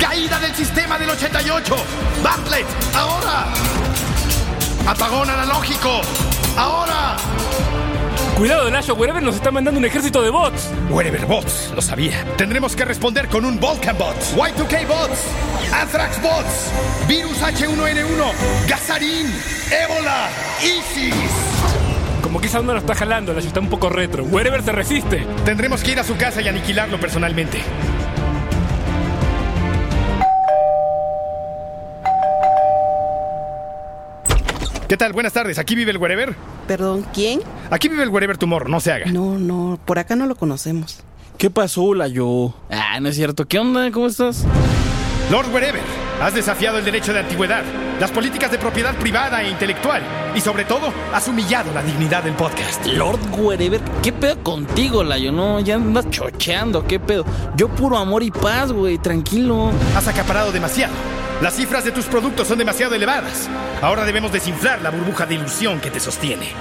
¡Caída 0.00 0.38
del 0.38 0.54
sistema 0.54 0.96
del 0.96 1.10
88! 1.10 1.76
¡Bartlett! 2.22 2.66
¡Ahora! 2.94 3.46
¡Apagón 4.86 5.28
analógico! 5.28 6.02
¡Ahora! 6.56 7.16
Cuidado, 8.36 8.70
Layo, 8.70 8.94
Wherever 8.94 9.22
nos 9.22 9.36
está 9.36 9.50
mandando 9.50 9.78
un 9.78 9.84
ejército 9.84 10.22
de 10.22 10.30
bots. 10.30 10.70
Wherever 10.90 11.26
Bots, 11.26 11.70
lo 11.74 11.82
sabía. 11.82 12.24
Tendremos 12.36 12.74
que 12.74 12.84
responder 12.84 13.28
con 13.28 13.44
un 13.44 13.60
Vulcan 13.60 13.96
Bots, 13.96 14.34
Y2K 14.34 14.86
Bots, 14.86 15.18
Anthrax 15.72 16.20
Bots, 16.20 16.72
Virus 17.06 17.40
H1N1, 17.40 18.68
Gazarín, 18.68 19.26
Ébola, 19.70 20.28
ISIS. 20.60 21.14
Como 22.22 22.40
que 22.40 22.46
esa 22.48 22.60
onda 22.60 22.72
nos 22.72 22.82
está 22.82 22.94
jalando, 22.94 23.32
Layo 23.32 23.46
está 23.46 23.60
un 23.60 23.68
poco 23.68 23.90
retro. 23.90 24.24
Wherever 24.24 24.62
se 24.62 24.72
resiste. 24.72 25.26
Tendremos 25.44 25.82
que 25.84 25.92
ir 25.92 26.00
a 26.00 26.04
su 26.04 26.16
casa 26.16 26.40
y 26.40 26.48
aniquilarlo 26.48 26.98
personalmente. 26.98 27.62
¿Qué 34.88 34.96
tal? 34.96 35.12
Buenas 35.12 35.32
tardes. 35.32 35.58
¿Aquí 35.58 35.74
vive 35.74 35.90
el 35.90 35.98
Wherever? 35.98 36.34
Perdón, 36.72 37.04
¿quién? 37.12 37.40
Aquí 37.70 37.88
vive 37.88 38.02
el 38.02 38.08
Wherever 38.08 38.38
Tumor, 38.38 38.70
no 38.70 38.80
se 38.80 38.92
haga. 38.92 39.04
No, 39.12 39.38
no, 39.38 39.78
por 39.84 39.98
acá 39.98 40.16
no 40.16 40.24
lo 40.24 40.36
conocemos. 40.36 41.00
¿Qué 41.36 41.50
pasó, 41.50 41.92
la 41.92 42.08
yo? 42.08 42.54
Ah, 42.70 42.98
no 42.98 43.10
es 43.10 43.16
cierto. 43.16 43.46
¿Qué 43.46 43.58
onda? 43.58 43.90
¿Cómo 43.90 44.06
estás? 44.06 44.46
Lord 45.30 45.52
Wherever, 45.52 45.82
has 46.22 46.34
desafiado 46.34 46.78
el 46.78 46.84
derecho 46.86 47.12
de 47.12 47.20
antigüedad, 47.20 47.62
las 48.00 48.10
políticas 48.10 48.50
de 48.50 48.56
propiedad 48.56 48.94
privada 48.94 49.42
e 49.42 49.50
intelectual 49.50 50.02
y 50.34 50.40
sobre 50.40 50.64
todo 50.64 50.90
has 51.12 51.28
humillado 51.28 51.70
la 51.74 51.82
dignidad 51.82 52.24
del 52.24 52.32
podcast. 52.32 52.86
Lord 52.86 53.20
Wherever, 53.38 53.82
¿qué 54.02 54.10
pedo 54.10 54.42
contigo, 54.42 55.04
Layo? 55.04 55.30
No, 55.30 55.60
ya 55.60 55.74
andas 55.74 56.08
chocheando, 56.08 56.86
¿qué 56.86 56.98
pedo? 56.98 57.26
Yo 57.54 57.68
puro 57.68 57.98
amor 57.98 58.22
y 58.22 58.30
paz, 58.30 58.72
güey, 58.72 58.96
tranquilo. 58.96 59.72
Has 59.94 60.08
acaparado 60.08 60.52
demasiado. 60.52 60.94
Las 61.42 61.56
cifras 61.56 61.84
de 61.84 61.90
tus 61.90 62.04
productos 62.04 62.46
son 62.46 62.58
demasiado 62.58 62.94
elevadas. 62.94 63.50
Ahora 63.80 64.04
debemos 64.04 64.30
desinflar 64.30 64.80
la 64.80 64.90
burbuja 64.90 65.26
de 65.26 65.34
ilusión 65.34 65.80
que 65.80 65.90
te 65.90 65.98
sostiene. 65.98 66.52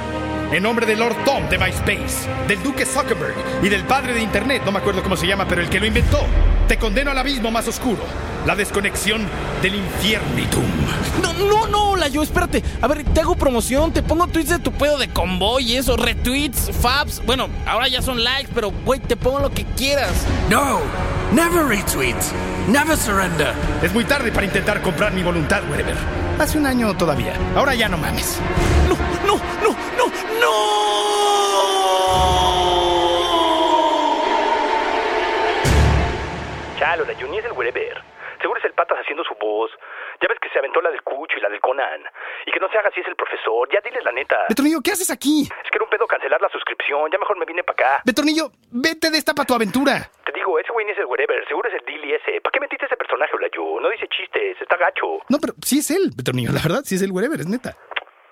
En 0.51 0.63
nombre 0.63 0.87
de 0.87 0.95
Lord 0.95 1.23
Tom 1.23 1.47
de 1.49 1.59
MySpace, 1.59 2.27
del 2.47 2.63
Duque 2.63 2.87
Zuckerberg 2.87 3.35
y 3.61 3.69
del 3.69 3.83
padre 3.83 4.15
de 4.15 4.23
Internet, 4.23 4.63
no 4.65 4.71
me 4.71 4.79
acuerdo 4.79 5.03
cómo 5.03 5.15
se 5.15 5.27
llama, 5.27 5.47
pero 5.47 5.61
el 5.61 5.69
que 5.69 5.79
lo 5.79 5.85
inventó, 5.85 6.25
te 6.67 6.79
condeno 6.79 7.11
al 7.11 7.17
abismo 7.19 7.51
más 7.51 7.67
oscuro. 7.67 8.01
La 8.45 8.55
desconexión 8.55 9.27
del 9.61 9.75
infiernitum. 9.75 10.63
No, 11.21 11.33
no, 11.33 11.67
no, 11.67 11.95
Layo, 11.95 12.23
espérate. 12.23 12.63
A 12.81 12.87
ver, 12.87 13.03
te 13.03 13.21
hago 13.21 13.35
promoción, 13.35 13.91
te 13.91 14.01
pongo 14.01 14.27
tweets 14.27 14.49
de 14.49 14.59
tu 14.59 14.71
pedo 14.71 14.97
de 14.97 15.09
convoy 15.09 15.63
y 15.63 15.77
eso, 15.77 15.97
retweets, 15.97 16.71
faps. 16.81 17.23
Bueno, 17.25 17.47
ahora 17.65 17.87
ya 17.87 18.01
son 18.01 18.23
likes, 18.23 18.51
pero 18.53 18.71
güey, 18.85 18.99
te 18.99 19.15
pongo 19.15 19.39
lo 19.39 19.51
que 19.51 19.65
quieras. 19.65 20.25
No, 20.49 20.79
never 21.31 21.65
retweet. 21.65 22.15
Never 22.67 22.95
surrender. 22.95 23.53
Es 23.81 23.93
muy 23.93 24.05
tarde 24.05 24.31
para 24.31 24.45
intentar 24.45 24.81
comprar 24.81 25.13
mi 25.13 25.23
voluntad, 25.23 25.61
Wherever. 25.69 25.95
Hace 26.39 26.57
un 26.57 26.65
año 26.65 26.95
todavía. 26.95 27.33
Ahora 27.55 27.75
ya 27.75 27.89
no 27.89 27.97
mames. 27.97 28.39
No, 28.87 28.95
no, 29.25 29.35
no, 29.63 29.75
no, 29.97 30.05
no. 30.39 30.81
Chalo, 36.79 37.05
la 37.05 37.13
Juni 37.19 37.37
es 37.37 37.45
el 37.45 37.51
Wherever. 37.51 38.10
Seguro 38.41 38.59
es 38.59 38.65
el 38.65 38.73
patas 38.73 38.97
haciendo 38.99 39.23
su 39.23 39.35
voz. 39.35 39.71
Ya 40.21 40.27
ves 40.27 40.39
que 40.41 40.49
se 40.49 40.59
aventó 40.59 40.81
la 40.81 40.89
del 40.89 41.01
Cucho 41.03 41.37
y 41.37 41.41
la 41.41 41.49
del 41.49 41.59
Conan. 41.61 42.01
Y 42.45 42.51
que 42.51 42.59
no 42.59 42.69
se 42.69 42.77
haga 42.77 42.91
si 42.93 43.01
es 43.01 43.07
el 43.07 43.15
profesor. 43.15 43.69
Ya 43.71 43.79
diles 43.81 44.03
la 44.03 44.11
neta. 44.11 44.37
Betronillo, 44.49 44.81
¿qué 44.83 44.91
haces 44.91 45.09
aquí? 45.11 45.43
Es 45.43 45.69
que 45.71 45.77
era 45.77 45.83
un 45.85 45.89
pedo 45.89 46.07
cancelar 46.07 46.41
la 46.41 46.49
suscripción. 46.49 47.09
Ya 47.11 47.19
mejor 47.19 47.37
me 47.37 47.45
vine 47.45 47.63
para 47.63 47.73
acá. 47.95 48.01
Betronillo, 48.05 48.51
vete 48.71 49.09
de 49.11 49.17
esta 49.17 49.33
pa' 49.33 49.45
tu 49.45 49.53
aventura. 49.53 50.09
Te 50.25 50.31
digo, 50.33 50.57
ese 50.59 50.71
güey 50.71 50.85
ni 50.85 50.91
es 50.91 50.97
el 50.97 51.05
Wherever. 51.05 51.47
Seguro 51.47 51.69
es 51.69 51.75
el 51.75 51.85
Dilly 51.85 52.13
ese. 52.13 52.41
¿Para 52.41 52.51
qué 52.51 52.59
metiste 52.59 52.85
ese 52.85 52.97
personaje, 52.97 53.35
Olayo? 53.35 53.79
No 53.79 53.89
dice 53.89 54.07
chistes. 54.07 54.59
Está 54.61 54.77
gacho. 54.77 55.19
No, 55.29 55.37
pero 55.39 55.53
sí 55.63 55.79
es 55.79 55.91
él, 55.91 56.11
Betronillo. 56.15 56.51
La 56.51 56.61
verdad, 56.61 56.81
sí 56.83 56.95
es 56.95 57.01
el 57.01 57.11
Wherever, 57.11 57.39
es 57.39 57.47
neta. 57.47 57.77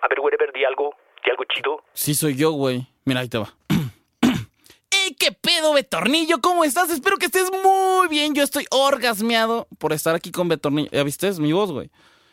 A 0.02 0.08
ver, 0.08 0.20
Wherever, 0.20 0.52
di 0.52 0.66
algo. 0.66 0.96
Di 1.24 1.30
algo 1.32 1.44
chido. 1.46 1.84
Sí 1.94 2.14
soy 2.16 2.36
yo, 2.36 2.52
güey. 2.52 2.88
Mira, 3.06 3.22
ahí 3.22 3.30
te 3.30 3.38
va. 3.38 3.48
¡Ey, 5.10 5.16
qué 5.16 5.32
pedo, 5.32 5.74
Betornillo! 5.74 6.40
¿Cómo 6.40 6.64
estás? 6.64 6.92
Espero 6.92 7.18
que 7.18 7.26
estés 7.26 7.50
muy 7.52 8.08
bien. 8.10 8.36
Yo 8.36 8.44
estoy 8.44 8.68
orgasmeado 8.70 9.68
por 9.80 9.92
estar 9.92 10.14
aquí 10.14 10.32
con 10.32 10.48
Betornillo. 10.48 10.92
¿Ya 10.92 11.02
viste? 11.02 11.28
Es 11.28 11.40
mi 11.40 11.52
voz, 11.52 11.72
güey. 11.72 11.90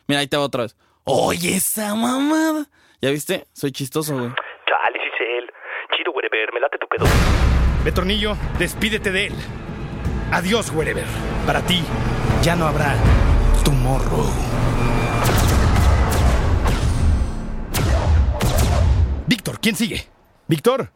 Mira, 0.06 0.20
ahí 0.20 0.26
te 0.26 0.36
va 0.36 0.42
otra 0.42 0.64
vez. 0.64 0.76
Oye, 1.04 1.56
esa 1.56 1.94
mamada. 1.94 2.68
¿Ya 3.00 3.10
viste? 3.10 3.46
Soy 3.54 3.72
chistoso, 3.72 4.12
güey. 4.12 4.28
Chale, 4.28 4.98
sí 4.98 5.08
es 5.14 5.38
él. 5.38 5.50
Chido, 5.96 6.12
Wherever. 6.12 6.52
Me 6.52 6.60
late 6.60 6.76
tu 6.76 6.86
pedo. 6.86 7.06
Betronillo, 7.82 8.36
despídete 8.58 9.10
de 9.10 9.28
él. 9.28 9.34
Adiós, 10.30 10.70
Wherever. 10.74 11.06
Para 11.46 11.62
ti, 11.62 11.82
ya 12.42 12.56
no 12.56 12.66
habrá 12.66 12.94
tomorrow. 13.64 14.26
Víctor, 19.26 19.60
¿quién 19.60 19.76
sigue? 19.76 20.06
Víctor. 20.46 20.92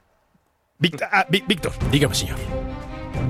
Víctor. 0.80 1.08
Ah, 1.12 1.26
Víctor. 1.28 1.72
Dígame, 1.92 2.14
señor. 2.14 2.38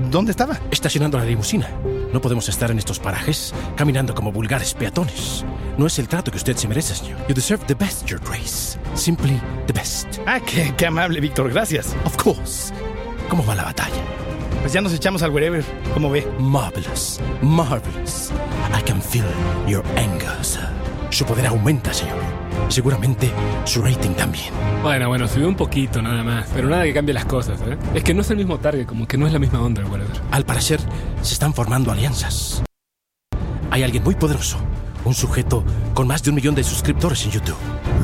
¿Dónde 0.09 0.31
estaba? 0.31 0.57
Estacionando 0.71 1.17
la 1.17 1.25
limusina. 1.25 1.69
No 2.13 2.21
podemos 2.21 2.47
estar 2.47 2.71
en 2.71 2.79
estos 2.79 2.97
parajes 2.99 3.53
caminando 3.75 4.15
como 4.15 4.31
vulgares 4.31 4.73
peatones. 4.73 5.43
No 5.77 5.85
es 5.85 5.99
el 5.99 6.07
trato 6.07 6.31
que 6.31 6.37
usted 6.37 6.55
se 6.55 6.69
merece, 6.69 6.95
señor. 6.95 7.19
You 7.27 7.35
deserve 7.35 7.65
the 7.67 7.73
best, 7.73 8.05
Your 8.05 8.21
Grace. 8.21 8.79
Simply 8.95 9.41
the 9.67 9.73
best. 9.73 10.19
Ah, 10.25 10.39
qué, 10.39 10.73
qué 10.77 10.85
amable, 10.85 11.19
Víctor. 11.19 11.51
Gracias. 11.51 11.93
Of 12.05 12.15
course. 12.15 12.73
¿Cómo 13.29 13.45
va 13.45 13.53
la 13.53 13.63
batalla? 13.65 14.01
Pues 14.61 14.71
ya 14.71 14.79
nos 14.79 14.93
echamos 14.93 15.21
al 15.21 15.31
Wherever. 15.31 15.63
¿Cómo 15.93 16.09
ve? 16.09 16.25
Marvelous. 16.39 17.19
Marvelous. 17.41 18.31
I 18.77 18.81
can 18.83 19.01
feel 19.01 19.25
your 19.67 19.83
anger, 19.97 20.31
sir. 20.41 20.69
Su 21.09 21.25
poder 21.25 21.47
aumenta, 21.47 21.93
señor. 21.93 22.40
Seguramente 22.71 23.29
su 23.65 23.81
rating 23.81 24.11
también. 24.11 24.45
Bueno, 24.81 25.09
bueno, 25.09 25.27
subió 25.27 25.49
un 25.49 25.55
poquito 25.55 26.01
nada 26.01 26.23
más, 26.23 26.47
pero 26.55 26.69
nada 26.69 26.83
que 26.85 26.93
cambie 26.93 27.13
las 27.13 27.25
cosas, 27.25 27.59
¿eh? 27.67 27.77
Es 27.93 28.01
que 28.01 28.13
no 28.13 28.21
es 28.21 28.31
el 28.31 28.37
mismo 28.37 28.59
target, 28.59 28.85
como 28.85 29.05
que 29.05 29.17
no 29.17 29.27
es 29.27 29.33
la 29.33 29.39
misma 29.39 29.61
onda, 29.61 29.83
whatever. 29.83 30.21
Al 30.31 30.45
parecer, 30.45 30.79
se 31.21 31.33
están 31.33 31.53
formando 31.53 31.91
alianzas. 31.91 32.63
Hay 33.71 33.83
alguien 33.83 34.03
muy 34.05 34.15
poderoso, 34.15 34.57
un 35.03 35.13
sujeto 35.13 35.65
con 35.93 36.07
más 36.07 36.23
de 36.23 36.29
un 36.29 36.37
millón 36.37 36.55
de 36.55 36.63
suscriptores 36.63 37.25
en 37.25 37.31
YouTube, 37.31 37.57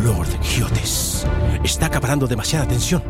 Lord 0.03 0.27
Giotes. 0.41 1.25
Está 1.63 1.85
acaparando 1.85 2.27
demasiada 2.27 2.65
atención. 2.65 3.01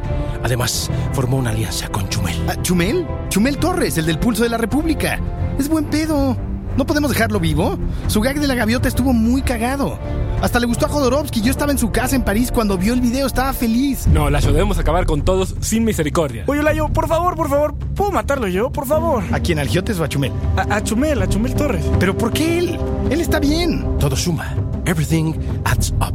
Además, 0.43 0.91
formó 1.13 1.37
una 1.37 1.49
alianza 1.49 1.87
con 1.89 2.07
Chumel. 2.07 2.35
Ah, 2.47 2.61
¿Chumel? 2.61 3.07
Chumel 3.29 3.57
Torres, 3.57 3.97
el 3.97 4.05
del 4.05 4.19
pulso 4.19 4.43
de 4.43 4.49
la 4.49 4.57
República. 4.57 5.19
Es 5.57 5.67
buen 5.67 5.85
pedo. 5.85 6.37
¿No 6.77 6.85
podemos 6.85 7.09
dejarlo 7.09 7.39
vivo? 7.39 7.79
Su 8.05 8.21
gag 8.21 8.39
de 8.39 8.45
la 8.45 8.53
gaviota 8.53 8.87
estuvo 8.87 9.11
muy 9.11 9.41
cagado. 9.41 9.97
Hasta 10.41 10.59
le 10.59 10.67
gustó 10.67 10.85
a 10.85 10.89
Jodorowsky. 10.89 11.41
Yo 11.41 11.51
estaba 11.51 11.71
en 11.71 11.77
su 11.77 11.91
casa 11.91 12.15
en 12.15 12.23
París 12.23 12.51
cuando 12.51 12.77
vio 12.77 12.93
el 12.93 13.01
video. 13.01 13.27
Estaba 13.27 13.53
feliz. 13.53 14.07
No, 14.07 14.29
Layo, 14.29 14.51
debemos 14.53 14.77
acabar 14.77 15.05
con 15.05 15.21
todos 15.23 15.55
sin 15.61 15.83
misericordia. 15.83 16.43
Oye, 16.47 16.61
Layo, 16.63 16.89
por 16.89 17.07
favor, 17.07 17.35
por 17.35 17.49
favor, 17.49 17.75
¿puedo 17.95 18.11
matarlo 18.11 18.47
yo? 18.47 18.71
Por 18.71 18.85
favor. 18.85 19.23
¿A 19.31 19.39
quién? 19.39 19.59
¿Al 19.59 19.67
Giotes 19.67 19.99
o 19.99 20.03
a 20.03 20.09
Chumel? 20.09 20.31
A, 20.55 20.75
a 20.75 20.83
Chumel, 20.83 21.21
a 21.21 21.27
Chumel 21.27 21.55
Torres. 21.55 21.85
¿Pero 21.99 22.17
por 22.17 22.31
qué 22.31 22.59
él? 22.59 22.79
Él 23.09 23.21
está 23.21 23.39
bien. 23.39 23.85
Todo 23.99 24.15
suma. 24.15 24.55
Everything 24.85 25.33
adds 25.65 25.91
up, 25.99 26.13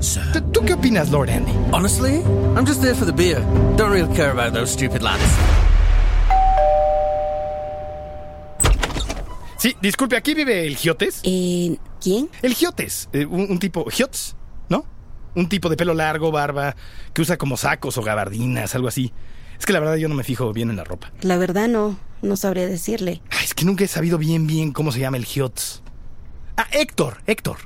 sir. 0.00 0.22
¿Tú, 0.32 0.40
tú 0.52 0.60
qué 0.64 0.74
opinas, 0.74 1.10
Lord 1.10 1.28
Andy? 1.30 1.52
Honestly, 1.72 2.22
I'm 2.56 2.64
just 2.66 2.80
there 2.80 2.94
for 2.94 3.04
the 3.06 3.12
beer. 3.12 3.40
Don't 3.76 3.90
really 3.92 4.12
care 4.14 4.30
about 4.30 4.52
those 4.54 4.70
stupid 4.72 5.02
lads. 5.02 5.20
Sí, 9.64 9.74
disculpe, 9.80 10.14
¿aquí 10.14 10.34
vive 10.34 10.66
el 10.66 10.76
Giotes? 10.76 11.20
Eh, 11.22 11.78
¿Quién? 11.98 12.28
El 12.42 12.52
Giotes. 12.52 13.08
eh, 13.14 13.24
un, 13.24 13.50
un 13.50 13.58
tipo... 13.58 13.88
Giots, 13.88 14.36
¿no? 14.68 14.84
Un 15.34 15.48
tipo 15.48 15.70
de 15.70 15.76
pelo 15.78 15.94
largo, 15.94 16.30
barba, 16.30 16.76
que 17.14 17.22
usa 17.22 17.38
como 17.38 17.56
sacos 17.56 17.96
o 17.96 18.02
gabardinas, 18.02 18.74
algo 18.74 18.88
así. 18.88 19.14
Es 19.58 19.64
que 19.64 19.72
la 19.72 19.80
verdad 19.80 19.94
yo 19.96 20.06
no 20.10 20.14
me 20.16 20.22
fijo 20.22 20.52
bien 20.52 20.68
en 20.68 20.76
la 20.76 20.84
ropa. 20.84 21.14
La 21.22 21.38
verdad 21.38 21.66
no, 21.68 21.98
no 22.20 22.36
sabría 22.36 22.66
decirle. 22.66 23.22
Ay, 23.30 23.46
es 23.46 23.54
que 23.54 23.64
nunca 23.64 23.84
he 23.84 23.88
sabido 23.88 24.18
bien 24.18 24.46
bien 24.46 24.70
cómo 24.70 24.92
se 24.92 24.98
llama 25.00 25.16
el 25.16 25.24
Giots. 25.24 25.82
Ah, 26.58 26.66
Héctor, 26.70 27.22
Héctor. 27.26 27.56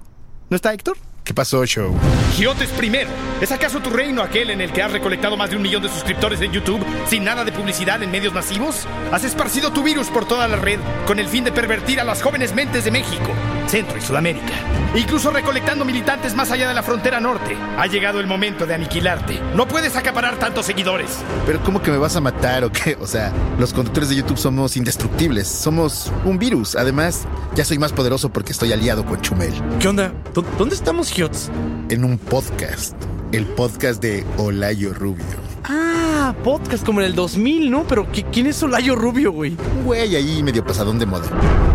¿No 0.50 0.54
está 0.54 0.72
Héctor? 0.72 0.98
¿Qué 1.28 1.34
pasó, 1.34 1.62
show? 1.66 1.94
Giotes 2.38 2.70
primero. 2.70 3.10
¿Es 3.42 3.52
acaso 3.52 3.80
tu 3.80 3.90
reino 3.90 4.22
aquel 4.22 4.48
en 4.48 4.62
el 4.62 4.72
que 4.72 4.80
has 4.80 4.90
recolectado 4.90 5.36
más 5.36 5.50
de 5.50 5.56
un 5.56 5.62
millón 5.62 5.82
de 5.82 5.90
suscriptores 5.90 6.40
en 6.40 6.52
YouTube 6.52 6.82
sin 7.06 7.22
nada 7.22 7.44
de 7.44 7.52
publicidad 7.52 8.02
en 8.02 8.10
medios 8.10 8.32
masivos? 8.32 8.86
Has 9.12 9.24
esparcido 9.24 9.70
tu 9.70 9.82
virus 9.82 10.08
por 10.08 10.26
toda 10.26 10.48
la 10.48 10.56
red 10.56 10.80
con 11.06 11.18
el 11.18 11.28
fin 11.28 11.44
de 11.44 11.52
pervertir 11.52 12.00
a 12.00 12.04
las 12.04 12.22
jóvenes 12.22 12.54
mentes 12.54 12.86
de 12.86 12.92
México, 12.92 13.30
Centro 13.68 13.98
y 13.98 14.00
Sudamérica. 14.00 14.54
Incluso 14.94 15.30
recolectando 15.30 15.84
militantes 15.84 16.34
más 16.34 16.50
allá 16.50 16.66
de 16.68 16.74
la 16.74 16.82
frontera 16.82 17.20
norte. 17.20 17.56
Ha 17.76 17.86
llegado 17.86 18.18
el 18.20 18.26
momento 18.26 18.64
de 18.66 18.74
aniquilarte. 18.74 19.38
No 19.54 19.68
puedes 19.68 19.94
acaparar 19.96 20.36
tantos 20.38 20.64
seguidores. 20.66 21.18
¿Pero 21.46 21.62
cómo 21.62 21.82
que 21.82 21.90
me 21.90 21.98
vas 21.98 22.16
a 22.16 22.20
matar 22.20 22.64
o 22.64 22.72
qué? 22.72 22.96
O 23.00 23.06
sea, 23.06 23.30
los 23.58 23.72
conductores 23.74 24.08
de 24.08 24.16
YouTube 24.16 24.38
somos 24.38 24.76
indestructibles. 24.78 25.46
Somos 25.48 26.10
un 26.24 26.38
virus. 26.38 26.74
Además, 26.76 27.26
ya 27.54 27.64
soy 27.64 27.78
más 27.78 27.92
poderoso 27.92 28.30
porque 28.30 28.52
estoy 28.52 28.72
aliado 28.72 29.04
con 29.04 29.20
Chumel. 29.20 29.52
¿Qué 29.78 29.88
onda? 29.88 30.12
¿Dó- 30.32 30.44
¿Dónde 30.56 30.74
estamos, 30.74 31.10
Hiots? 31.16 31.50
En 31.90 32.04
un 32.04 32.16
podcast. 32.16 32.94
El 33.32 33.44
podcast 33.44 34.00
de 34.02 34.24
Olayo 34.38 34.94
Rubio. 34.94 35.24
Ah, 35.64 36.34
podcast 36.42 36.84
como 36.86 37.00
en 37.00 37.06
el 37.08 37.14
2000, 37.14 37.70
¿no? 37.70 37.84
Pero 37.86 38.10
¿qui- 38.10 38.24
¿quién 38.32 38.46
es 38.46 38.62
Olayo 38.62 38.96
Rubio, 38.96 39.32
güey? 39.32 39.54
Un 39.76 39.84
güey 39.84 40.16
ahí 40.16 40.42
medio 40.42 40.64
pasadón 40.64 40.98
de 40.98 41.04
moda. 41.04 41.26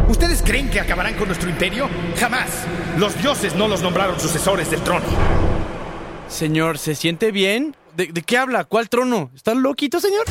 ¿Ustedes 0.07 0.41
creen 0.41 0.69
que 0.69 0.79
acabarán 0.79 1.15
con 1.15 1.27
nuestro 1.27 1.49
imperio? 1.49 1.89
Jamás. 2.17 2.65
Los 2.97 3.17
dioses 3.21 3.55
no 3.55 3.67
los 3.67 3.81
nombraron 3.81 4.19
sucesores 4.19 4.69
del 4.69 4.81
trono. 4.81 5.05
Señor, 6.27 6.77
¿se 6.77 6.95
siente 6.95 7.31
bien? 7.31 7.75
¿De, 7.95 8.07
de 8.07 8.21
qué 8.21 8.37
habla? 8.37 8.63
¿Cuál 8.65 8.89
trono? 8.89 9.31
¿Está 9.35 9.53
loquito, 9.53 9.99
señor? 9.99 10.25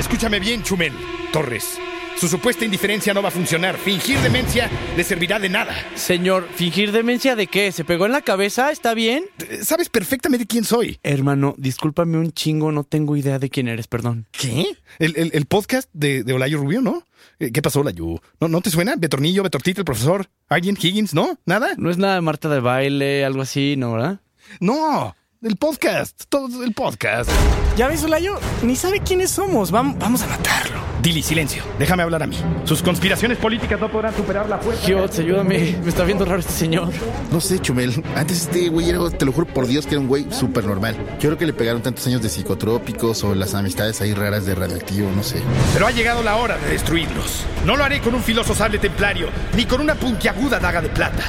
Escúchame 0.00 0.40
bien, 0.40 0.62
Chumel. 0.62 0.92
Torres. 1.32 1.78
Su 2.16 2.28
supuesta 2.28 2.64
indiferencia 2.64 3.12
no 3.12 3.22
va 3.22 3.28
a 3.28 3.32
funcionar. 3.32 3.76
Fingir 3.76 4.18
demencia 4.20 4.70
le 4.96 5.04
servirá 5.04 5.38
de 5.38 5.48
nada. 5.48 5.74
Señor, 5.94 6.48
¿fingir 6.54 6.92
demencia 6.92 7.36
de 7.36 7.48
qué? 7.48 7.70
¿Se 7.72 7.84
pegó 7.84 8.06
en 8.06 8.12
la 8.12 8.22
cabeza? 8.22 8.70
¿Está 8.70 8.94
bien? 8.94 9.24
Eh, 9.50 9.60
Sabes 9.64 9.88
perfectamente 9.88 10.46
quién 10.46 10.64
soy. 10.64 10.98
Hermano, 11.02 11.54
discúlpame 11.58 12.16
un 12.16 12.32
chingo, 12.32 12.72
no 12.72 12.84
tengo 12.84 13.16
idea 13.16 13.38
de 13.38 13.50
quién 13.50 13.68
eres, 13.68 13.88
perdón. 13.88 14.26
¿Qué? 14.30 14.66
El, 14.98 15.14
el- 15.16 15.30
el 15.34 15.46
podcast 15.46 15.90
de, 15.92 16.22
de 16.24 16.32
Olayo 16.32 16.58
Rubio, 16.58 16.80
¿no? 16.80 17.04
Eh, 17.40 17.50
¿Qué 17.52 17.60
pasó, 17.60 17.80
Olayo? 17.80 18.22
¿No, 18.40 18.48
¿No 18.48 18.60
te 18.60 18.70
suena? 18.70 18.94
Betornillo, 18.96 19.42
Betortita, 19.42 19.80
el 19.80 19.84
profesor, 19.84 20.26
alguien, 20.48 20.78
Higgins, 20.80 21.14
¿no? 21.14 21.38
¿Nada? 21.44 21.74
No 21.76 21.90
es 21.90 21.98
nada 21.98 22.14
de 22.14 22.20
Marta 22.20 22.48
de 22.48 22.60
baile, 22.60 23.24
algo 23.24 23.42
así, 23.42 23.74
¿no, 23.76 23.92
verdad? 23.92 24.20
No, 24.60 25.14
el 25.42 25.56
podcast, 25.56 26.22
todo 26.28 26.62
el 26.64 26.72
podcast. 26.72 27.28
¿Ya 27.76 27.88
ves, 27.88 28.04
Olayo? 28.04 28.36
Ni 28.62 28.76
sabe 28.76 29.00
quiénes 29.00 29.30
somos. 29.32 29.72
Vam- 29.72 29.96
vamos 29.98 30.22
a 30.22 30.28
matarlo. 30.28 30.78
Dili, 31.02 31.22
silencio. 31.22 31.64
Déjame 31.78 32.02
hablar 32.04 32.22
a 32.22 32.26
mí. 32.26 32.38
Sus 32.64 32.82
conspiraciones 32.82 33.36
políticas 33.36 33.78
no 33.80 33.90
podrán 33.90 34.14
superar 34.14 34.48
la 34.48 34.58
fuerza. 34.58 34.88
Hiots, 34.88 35.18
ayúdame. 35.18 35.76
Me 35.82 35.88
está 35.88 36.04
viendo 36.04 36.24
raro 36.24 36.38
este 36.38 36.52
señor. 36.52 36.90
No 37.32 37.40
sé, 37.40 37.58
Chumel. 37.58 38.02
Antes 38.16 38.42
este 38.42 38.68
güey 38.68 38.88
era, 38.88 39.10
te 39.10 39.24
lo 39.24 39.32
juro 39.32 39.46
por 39.46 39.66
Dios, 39.66 39.86
que 39.86 39.94
era 39.94 40.00
un 40.00 40.06
güey 40.06 40.24
súper 40.30 40.64
normal. 40.64 40.96
Yo 41.20 41.28
creo 41.30 41.36
que 41.36 41.46
le 41.46 41.52
pegaron 41.52 41.82
tantos 41.82 42.06
años 42.06 42.22
de 42.22 42.28
psicotrópicos 42.28 43.22
o 43.24 43.34
las 43.34 43.54
amistades 43.54 44.00
ahí 44.00 44.14
raras 44.14 44.46
de 44.46 44.54
radioactivo, 44.54 45.10
no 45.14 45.22
sé. 45.24 45.42
Pero 45.74 45.86
ha 45.88 45.90
llegado 45.90 46.22
la 46.22 46.36
hora 46.36 46.56
de 46.56 46.68
destruirlos. 46.70 47.44
No 47.66 47.76
lo 47.76 47.84
haré 47.84 48.00
con 48.00 48.14
un 48.14 48.22
filoso 48.22 48.54
sable 48.54 48.78
templario, 48.78 49.28
ni 49.56 49.66
con 49.66 49.80
una 49.80 49.96
puntiaguda 49.96 50.58
daga 50.60 50.80
de 50.80 50.88
plata. 50.88 51.24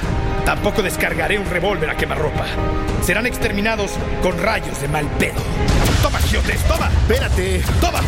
Tampoco 0.45 0.83
descargaré 0.83 1.39
un 1.39 1.49
revólver 1.49 1.89
a 1.89 1.97
quemarropa. 1.97 2.45
Serán 3.03 3.25
exterminados 3.25 3.91
con 4.21 4.37
rayos 4.37 4.79
de 4.79 4.87
mal 4.87 5.05
pedo. 5.17 5.41
¡Toma, 6.01 6.19
¡Toma! 6.67 6.91
Espérate. 7.07 7.63
¡Toma! 7.79 8.01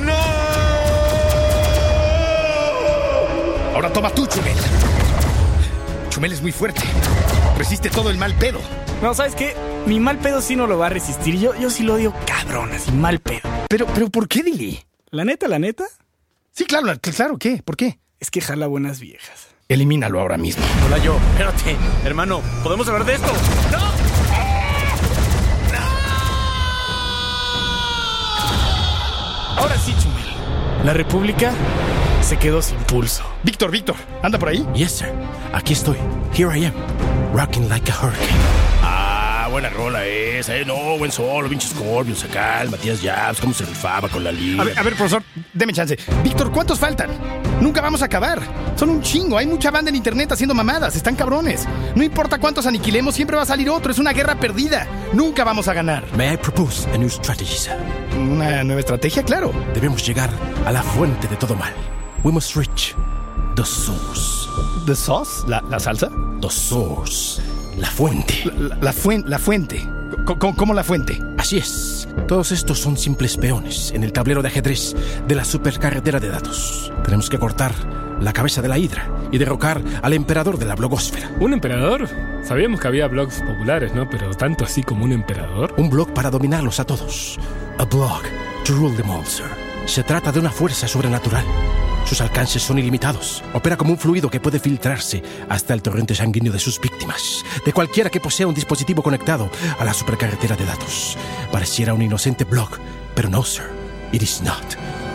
¡No! 0.00 0.14
Ahora 3.74 3.92
toma 3.92 4.10
tú, 4.10 4.26
Chumel. 4.26 4.54
Chumel 6.10 6.32
es 6.32 6.42
muy 6.42 6.52
fuerte. 6.52 6.82
Resiste 7.56 7.90
todo 7.90 8.10
el 8.10 8.18
mal 8.18 8.34
pedo. 8.34 8.60
No, 9.02 9.14
¿sabes 9.14 9.34
qué? 9.34 9.54
Mi 9.86 10.00
mal 10.00 10.18
pedo 10.18 10.40
sí 10.40 10.56
no 10.56 10.66
lo 10.66 10.78
va 10.78 10.86
a 10.86 10.90
resistir. 10.90 11.38
Yo, 11.38 11.54
yo 11.56 11.70
sí 11.70 11.82
lo 11.82 11.94
odio 11.94 12.12
cabrón, 12.26 12.72
así 12.72 12.90
mal 12.92 13.20
pedo. 13.20 13.48
Pero, 13.68 13.86
pero, 13.86 14.08
¿por 14.10 14.28
qué, 14.28 14.42
Dili? 14.42 14.84
La 15.10 15.24
neta, 15.24 15.48
la 15.48 15.58
neta, 15.58 15.84
Sí, 16.52 16.66
claro, 16.66 16.86
la- 16.86 16.96
claro, 16.96 17.36
¿qué? 17.36 17.62
¿Por 17.64 17.76
qué? 17.76 17.98
es 18.20 18.30
que 18.30 18.40
jala 18.40 18.66
buenas 18.68 19.00
viejas. 19.00 19.48
Elimínalo 19.68 20.20
ahora 20.20 20.36
mismo. 20.38 20.64
Hola 20.86 20.98
yo. 20.98 21.16
Espérate, 21.32 21.76
hermano. 22.04 22.40
¿Podemos 22.62 22.86
hablar 22.88 23.04
de 23.04 23.14
esto? 23.14 23.32
Ahora 29.56 29.76
sí, 29.78 29.94
Chumel. 30.02 30.24
La 30.84 30.92
República 30.92 31.52
se 32.20 32.36
quedó 32.36 32.60
sin 32.62 32.76
pulso. 32.78 33.24
Víctor, 33.42 33.70
Víctor, 33.70 33.96
¿anda 34.22 34.38
por 34.38 34.48
ahí? 34.48 34.66
Yes, 34.74 34.92
sir. 34.92 35.12
Aquí 35.52 35.72
estoy. 35.72 35.96
Here 36.36 36.58
I 36.58 36.66
am. 36.66 36.74
Rocking 37.34 37.68
like 37.68 37.90
a 37.90 37.94
hurricane. 37.94 38.83
Buena 39.54 39.68
rola 39.68 40.04
esa, 40.04 40.56
eh. 40.56 40.64
No, 40.64 40.98
buen 40.98 41.12
solo, 41.12 41.48
pinche 41.48 41.68
Scorpions 41.68 42.24
acá. 42.24 42.62
El 42.62 42.70
Matías 42.70 43.00
Jabs, 43.00 43.40
cómo 43.40 43.54
se 43.54 43.64
rifaba 43.64 44.08
con 44.08 44.24
la 44.24 44.32
liga. 44.32 44.60
A 44.60 44.64
ver, 44.64 44.76
a 44.76 44.82
ver, 44.82 44.96
profesor, 44.96 45.22
deme 45.52 45.72
chance. 45.72 45.96
Víctor, 46.24 46.50
¿cuántos 46.50 46.80
faltan? 46.80 47.10
Nunca 47.60 47.80
vamos 47.80 48.02
a 48.02 48.06
acabar. 48.06 48.42
Son 48.74 48.90
un 48.90 49.00
chingo. 49.00 49.38
Hay 49.38 49.46
mucha 49.46 49.70
banda 49.70 49.90
en 49.90 49.94
internet 49.94 50.32
haciendo 50.32 50.54
mamadas. 50.54 50.96
Están 50.96 51.14
cabrones. 51.14 51.68
No 51.94 52.02
importa 52.02 52.38
cuántos 52.40 52.66
aniquilemos, 52.66 53.14
siempre 53.14 53.36
va 53.36 53.44
a 53.44 53.46
salir 53.46 53.70
otro. 53.70 53.92
Es 53.92 54.00
una 54.00 54.12
guerra 54.12 54.40
perdida. 54.40 54.88
Nunca 55.12 55.44
vamos 55.44 55.68
a 55.68 55.72
ganar. 55.72 56.04
May 56.16 56.34
I 56.34 56.36
propose 56.36 56.88
a 56.92 56.98
new 56.98 57.08
strategy, 57.08 57.56
sir? 57.56 57.76
Una 58.18 58.64
nueva 58.64 58.80
estrategia, 58.80 59.22
claro. 59.22 59.52
Debemos 59.72 60.04
llegar 60.04 60.30
a 60.66 60.72
la 60.72 60.82
fuente 60.82 61.28
de 61.28 61.36
todo 61.36 61.54
mal. 61.54 61.72
We 62.24 62.32
must 62.32 62.56
reach 62.56 62.96
the 63.54 63.64
source. 63.64 64.48
¿The 64.84 64.96
sauce? 64.96 65.46
¿La, 65.46 65.62
la 65.70 65.78
salsa? 65.78 66.10
The 66.40 66.50
source. 66.50 67.40
La 67.78 67.90
fuente. 67.90 68.34
La, 68.58 68.76
la, 68.80 68.92
fuen- 68.92 69.24
la 69.26 69.38
fuente. 69.38 69.86
Co- 70.24 70.38
¿Cómo 70.38 70.74
la 70.74 70.84
fuente? 70.84 71.20
Así 71.38 71.58
es. 71.58 72.08
Todos 72.28 72.52
estos 72.52 72.78
son 72.80 72.96
simples 72.96 73.36
peones 73.36 73.90
en 73.92 74.04
el 74.04 74.12
tablero 74.12 74.42
de 74.42 74.48
ajedrez 74.48 74.94
de 75.26 75.34
la 75.34 75.44
supercarretera 75.44 76.20
de 76.20 76.28
datos. 76.28 76.92
Tenemos 77.04 77.28
que 77.28 77.38
cortar 77.38 77.72
la 78.20 78.32
cabeza 78.32 78.62
de 78.62 78.68
la 78.68 78.78
hidra 78.78 79.08
y 79.32 79.38
derrocar 79.38 79.82
al 80.02 80.12
emperador 80.12 80.58
de 80.58 80.66
la 80.66 80.76
blogosfera. 80.76 81.30
¿Un 81.40 81.52
emperador? 81.52 82.08
Sabíamos 82.44 82.80
que 82.80 82.88
había 82.88 83.08
blogs 83.08 83.40
populares, 83.42 83.92
¿no? 83.94 84.08
Pero 84.08 84.30
tanto 84.34 84.64
así 84.64 84.82
como 84.82 85.04
un 85.04 85.12
emperador. 85.12 85.74
Un 85.76 85.90
blog 85.90 86.14
para 86.14 86.30
dominarlos 86.30 86.78
a 86.80 86.84
todos. 86.84 87.38
A 87.78 87.84
blog 87.84 88.22
to 88.64 88.72
rule 88.74 88.96
them 88.96 89.10
all, 89.10 89.26
sir. 89.26 89.46
Se 89.86 90.02
trata 90.04 90.30
de 90.32 90.38
una 90.38 90.50
fuerza 90.50 90.86
sobrenatural. 90.86 91.44
Sus 92.04 92.20
alcances 92.20 92.62
son 92.62 92.78
ilimitados. 92.78 93.42
Opera 93.52 93.76
como 93.76 93.92
un 93.92 93.98
fluido 93.98 94.30
que 94.30 94.40
puede 94.40 94.60
filtrarse 94.60 95.22
hasta 95.48 95.74
el 95.74 95.82
torrente 95.82 96.14
sanguíneo 96.14 96.52
de 96.52 96.58
sus 96.58 96.80
víctimas, 96.80 97.44
de 97.64 97.72
cualquiera 97.72 98.10
que 98.10 98.20
posea 98.20 98.46
un 98.46 98.54
dispositivo 98.54 99.02
conectado 99.02 99.48
a 99.78 99.84
la 99.84 99.94
supercarretera 99.94 100.56
de 100.56 100.66
datos. 100.66 101.16
Pareciera 101.50 101.94
un 101.94 102.02
inocente 102.02 102.44
blog, 102.44 102.70
pero 103.14 103.28
no, 103.28 103.42
sir. 103.42 103.64
It 104.12 104.22
is 104.22 104.42
not. 104.42 104.62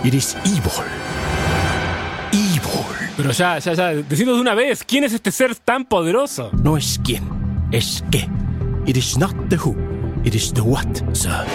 It 0.04 0.14
is 0.14 0.36
evil. 0.46 0.72
Evil. 2.32 2.86
Pero 3.16 3.32
ya, 3.32 3.60
ya, 3.60 3.74
ya, 3.74 3.88
decinos 3.90 4.36
de 4.36 4.42
una 4.42 4.56
vez, 4.56 4.84
¿quién 4.84 5.04
es 5.04 5.14
este 5.14 5.32
ser 5.32 5.56
tan 5.56 5.86
poderoso? 5.86 6.52
No 6.64 6.78
es 6.78 7.00
quién, 7.04 7.24
es 7.72 8.04
qué. 8.12 8.30
It 8.86 8.98
is 8.98 9.18
not 9.18 9.36
the 9.50 9.58
who, 9.58 9.76
it 10.24 10.34
is 10.34 10.54
the 10.54 10.62
what, 10.62 10.88
sir. 11.14 11.46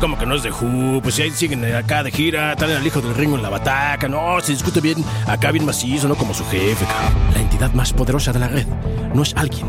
Como 0.00 0.18
que 0.18 0.26
no 0.26 0.34
es 0.34 0.42
de 0.42 0.50
Who, 0.50 1.00
pues 1.02 1.14
si 1.14 1.22
ahí 1.22 1.30
siguen 1.30 1.64
acá 1.74 2.02
de 2.02 2.10
gira, 2.10 2.54
traen 2.56 2.76
al 2.76 2.86
hijo 2.86 3.00
del 3.00 3.14
Ringo 3.14 3.36
en 3.36 3.42
la 3.42 3.48
bataca, 3.48 4.08
no, 4.08 4.40
se 4.40 4.52
discute 4.52 4.80
bien, 4.80 5.02
acá 5.26 5.50
bien 5.50 5.64
macizo, 5.64 6.08
no 6.08 6.14
como 6.14 6.34
su 6.34 6.44
jefe. 6.46 6.84
cabrón. 6.84 7.32
La 7.32 7.40
entidad 7.40 7.72
más 7.72 7.92
poderosa 7.92 8.32
de 8.32 8.40
la 8.40 8.48
red 8.48 8.66
no 9.14 9.22
es 9.22 9.34
alguien, 9.36 9.66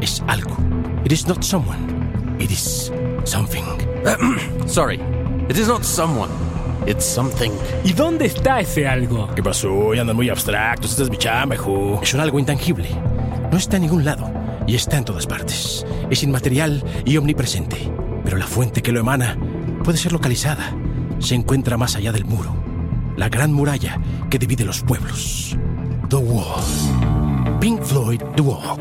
es 0.00 0.22
algo. 0.26 0.56
It 1.04 1.12
is 1.12 1.28
not 1.28 1.42
someone, 1.42 1.78
it 2.40 2.50
is 2.50 2.90
something. 3.24 3.62
Sorry, 4.66 5.00
it 5.48 5.56
is 5.56 5.68
not 5.68 5.84
someone. 5.84 6.30
It's 6.86 7.04
something. 7.04 7.52
¿Y 7.84 7.92
dónde 7.92 8.26
está 8.26 8.60
ese 8.60 8.88
algo? 8.88 9.28
¿Qué 9.34 9.42
pasó? 9.42 9.94
Ya 9.94 10.00
andan 10.00 10.16
muy 10.16 10.30
abstractos, 10.30 10.92
esta 10.92 11.02
es 11.04 11.10
mi 11.10 11.18
chamba, 11.18 11.54
hijo. 11.54 12.00
Es 12.02 12.14
un 12.14 12.20
algo 12.20 12.38
intangible, 12.38 12.88
no 13.52 13.58
está 13.58 13.76
en 13.76 13.82
ningún 13.82 14.04
lado 14.04 14.32
y 14.66 14.74
está 14.74 14.96
en 14.96 15.04
todas 15.04 15.26
partes. 15.26 15.86
Es 16.08 16.22
inmaterial 16.22 16.82
y 17.04 17.16
omnipresente, 17.18 17.76
pero 18.30 18.38
la 18.38 18.46
fuente 18.46 18.80
que 18.80 18.92
lo 18.92 19.00
emana 19.00 19.36
puede 19.82 19.98
ser 19.98 20.12
localizada. 20.12 20.72
Se 21.18 21.34
encuentra 21.34 21.76
más 21.76 21.96
allá 21.96 22.12
del 22.12 22.24
muro, 22.24 22.54
la 23.16 23.28
gran 23.28 23.52
muralla 23.52 24.00
que 24.30 24.38
divide 24.38 24.64
los 24.64 24.82
pueblos. 24.82 25.56
The 26.08 26.14
Wall. 26.14 27.58
Pink 27.60 27.82
Floyd, 27.82 28.20
The 28.36 28.42
Wall. 28.42 28.78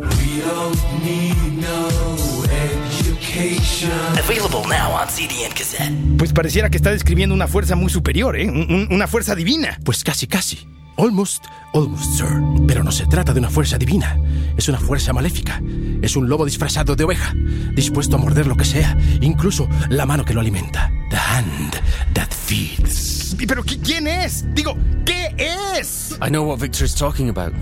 Available 4.19 4.67
now 4.69 4.91
on 5.01 5.09
CD 5.09 5.45
and 5.45 5.53
cassette. 5.55 5.91
Pues 6.19 6.31
pareciera 6.31 6.69
que 6.69 6.77
está 6.77 6.91
describiendo 6.91 7.33
una 7.33 7.47
fuerza 7.47 7.75
muy 7.75 7.89
superior, 7.89 8.37
¿eh? 8.37 8.47
Un- 8.49 8.67
un- 8.71 8.87
una 8.91 9.07
fuerza 9.07 9.33
divina. 9.33 9.79
Pues 9.83 10.03
casi, 10.03 10.27
casi. 10.27 10.67
Almost, 10.99 11.45
almost, 11.73 12.17
sir. 12.17 12.27
Pero 12.67 12.83
no 12.83 12.91
se 12.91 13.05
trata 13.07 13.31
de 13.33 13.39
una 13.39 13.49
fuerza 13.49 13.77
divina. 13.77 14.17
Es 14.57 14.67
una 14.67 14.77
fuerza 14.79 15.13
maléfica. 15.13 15.61
Es 16.01 16.17
un 16.17 16.27
lobo 16.27 16.43
disfrazado 16.43 16.93
de 16.95 17.05
oveja, 17.05 17.33
dispuesto 17.73 18.17
a 18.17 18.19
morder 18.19 18.47
lo 18.47 18.57
que 18.57 18.65
sea, 18.65 18.97
incluso 19.21 19.69
la 19.89 20.05
mano 20.05 20.25
que 20.25 20.33
lo 20.33 20.41
alimenta. 20.41 20.91
The 21.09 21.15
hand 21.15 21.73
that 22.15 22.29
feeds. 22.33 23.33
¿Pero 23.47 23.63
qui- 23.63 23.79
quién 23.81 24.07
es? 24.07 24.43
Digo, 24.53 24.75
¿qué 25.05 25.33
es? 25.79 26.17
I 26.21 26.27
know 26.29 26.43
what 26.45 26.59
Victor 26.59 26.83
is 26.85 26.93
talking 26.93 27.29
about. 27.29 27.53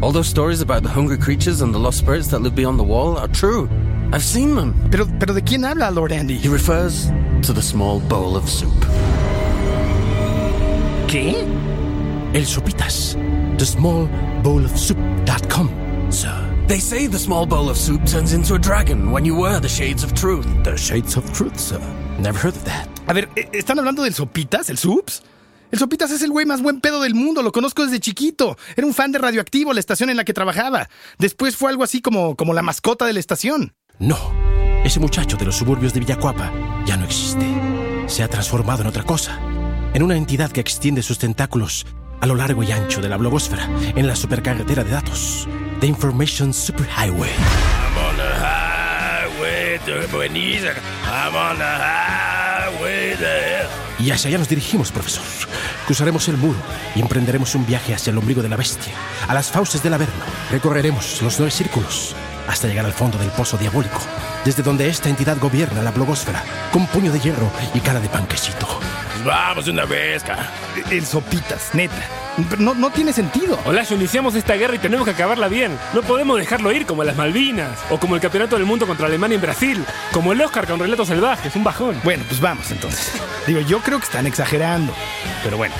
All 0.00 0.12
those 0.12 0.28
stories 0.28 0.60
about 0.62 0.82
the 0.84 0.88
hungry 0.88 1.18
creatures 1.18 1.62
and 1.62 1.72
the 1.74 1.78
lost 1.80 1.98
spirits 1.98 2.28
that 2.28 2.42
live 2.42 2.54
beyond 2.54 2.78
the 2.78 2.84
wall 2.84 3.16
are 3.18 3.28
true. 3.28 3.68
I've 4.12 4.22
seen 4.24 4.54
them. 4.54 4.72
Pero, 4.92 5.08
pero 5.18 5.34
¿de 5.34 5.42
quién 5.42 5.64
habla 5.64 5.90
Lord 5.90 6.12
Andy? 6.12 6.38
He 6.38 6.48
refers 6.48 7.10
to 7.42 7.52
the 7.52 7.62
small 7.62 7.98
bowl 8.08 8.36
of 8.36 8.48
soup. 8.48 8.72
¿Qué? 11.08 11.44
El 12.34 12.44
Sopitas. 12.46 13.16
The 13.58 13.64
small 13.64 14.08
bowl 14.42 14.64
of 14.64 14.76
soup.com, 14.76 15.70
sir. 16.10 16.34
They 16.66 16.80
say 16.80 17.06
the 17.06 17.18
small 17.18 17.46
bowl 17.46 17.70
of 17.70 17.76
soup 17.76 18.04
turns 18.06 18.32
into 18.32 18.54
a 18.54 18.58
dragon 18.58 19.12
when 19.12 19.24
you 19.24 19.36
wear 19.40 19.60
the 19.60 19.68
shades 19.68 20.02
of 20.02 20.12
truth. 20.14 20.44
The 20.64 20.76
shades 20.76 21.16
of 21.16 21.24
truth, 21.32 21.56
sir. 21.58 21.78
Never 22.18 22.36
heard 22.38 22.56
of 22.56 22.64
that. 22.64 22.88
A 23.06 23.12
ver, 23.12 23.28
¿e- 23.36 23.48
¿están 23.52 23.78
hablando 23.78 24.02
del 24.02 24.14
Sopitas, 24.14 24.68
el 24.68 24.78
Sups? 24.78 25.22
El 25.70 25.78
Sopitas 25.78 26.10
es 26.10 26.22
el 26.22 26.30
güey 26.30 26.44
más 26.44 26.60
buen 26.60 26.80
pedo 26.80 27.00
del 27.00 27.14
mundo, 27.14 27.40
lo 27.42 27.52
conozco 27.52 27.84
desde 27.84 28.00
chiquito. 28.00 28.56
Era 28.76 28.86
un 28.86 28.94
fan 28.94 29.12
de 29.12 29.18
Radioactivo, 29.20 29.72
la 29.72 29.80
estación 29.80 30.10
en 30.10 30.16
la 30.16 30.24
que 30.24 30.32
trabajaba. 30.32 30.88
Después 31.18 31.56
fue 31.56 31.70
algo 31.70 31.84
así 31.84 32.00
como, 32.02 32.34
como 32.34 32.52
la 32.52 32.62
mascota 32.62 33.06
de 33.06 33.12
la 33.12 33.20
estación. 33.20 33.74
No, 34.00 34.18
ese 34.84 34.98
muchacho 34.98 35.36
de 35.36 35.44
los 35.44 35.54
suburbios 35.56 35.94
de 35.94 36.00
Villacuapa 36.00 36.52
ya 36.84 36.96
no 36.96 37.04
existe. 37.04 37.46
Se 38.08 38.24
ha 38.24 38.28
transformado 38.28 38.82
en 38.82 38.88
otra 38.88 39.04
cosa, 39.04 39.38
en 39.94 40.02
una 40.02 40.16
entidad 40.16 40.50
que 40.50 40.60
extiende 40.60 41.02
sus 41.02 41.18
tentáculos 41.18 41.86
a 42.20 42.26
lo 42.26 42.34
largo 42.34 42.62
y 42.62 42.72
ancho 42.72 43.00
de 43.00 43.08
la 43.08 43.16
blogosfera, 43.16 43.68
en 43.94 44.06
la 44.06 44.16
supercarretera 44.16 44.84
de 44.84 44.90
datos, 44.90 45.48
The 45.80 45.86
Information 45.86 46.52
Superhighway. 46.52 47.30
I'm 47.30 47.98
on 47.98 48.16
the 48.16 48.22
highway 48.22 49.78
to. 49.86 49.94
I'm 51.06 51.34
on 51.34 51.58
the 51.58 51.64
highway. 51.64 53.16
Y 53.98 54.10
hacia 54.10 54.28
allá 54.28 54.38
nos 54.38 54.48
dirigimos, 54.48 54.90
profesor. 54.90 55.24
Cruzaremos 55.86 56.28
el 56.28 56.36
muro 56.36 56.58
y 56.94 57.00
emprenderemos 57.00 57.54
un 57.54 57.66
viaje 57.66 57.94
hacia 57.94 58.10
el 58.10 58.18
ombligo 58.18 58.42
de 58.42 58.48
la 58.48 58.56
bestia, 58.56 58.92
a 59.28 59.34
las 59.34 59.50
fauces 59.50 59.82
del 59.82 59.94
Averno. 59.94 60.14
Recorreremos 60.50 61.22
los 61.22 61.38
nueve 61.38 61.50
círculos 61.50 62.14
hasta 62.48 62.68
llegar 62.68 62.84
al 62.84 62.92
fondo 62.92 63.18
del 63.18 63.30
pozo 63.30 63.56
diabólico, 63.56 64.00
desde 64.44 64.62
donde 64.62 64.88
esta 64.88 65.08
entidad 65.08 65.38
gobierna 65.38 65.82
la 65.82 65.90
blogosfera, 65.90 66.42
con 66.72 66.86
puño 66.86 67.12
de 67.12 67.20
hierro 67.20 67.50
y 67.72 67.80
cara 67.80 68.00
de 68.00 68.08
panquecito. 68.08 68.68
Vamos 69.24 69.64
de 69.64 69.70
una 69.70 69.84
vez, 69.86 70.22
cara. 70.22 70.50
El 70.90 71.06
Sopitas, 71.06 71.70
neta. 71.72 71.94
No, 72.58 72.74
no 72.74 72.90
tiene 72.90 73.12
sentido. 73.12 73.58
Olayo, 73.64 73.96
iniciamos 73.96 74.34
esta 74.34 74.54
guerra 74.54 74.74
y 74.74 74.78
tenemos 74.78 75.04
que 75.06 75.12
acabarla 75.12 75.48
bien. 75.48 75.78
No 75.94 76.02
podemos 76.02 76.36
dejarlo 76.38 76.72
ir 76.72 76.84
como 76.84 77.04
las 77.04 77.16
Malvinas, 77.16 77.70
o 77.90 77.98
como 77.98 78.16
el 78.16 78.20
Campeonato 78.20 78.56
del 78.56 78.66
Mundo 78.66 78.86
contra 78.86 79.06
Alemania 79.06 79.36
en 79.36 79.40
Brasil, 79.40 79.84
como 80.12 80.32
el 80.32 80.40
Oscar 80.42 80.66
con 80.66 80.78
relatos 80.80 81.08
salvajes, 81.08 81.54
un 81.56 81.64
bajón. 81.64 81.98
Bueno, 82.04 82.24
pues 82.28 82.40
vamos 82.40 82.70
entonces. 82.70 83.12
Digo, 83.46 83.60
yo 83.60 83.80
creo 83.80 83.98
que 83.98 84.04
están 84.04 84.26
exagerando. 84.26 84.92
Pero 85.42 85.56
bueno, 85.56 85.74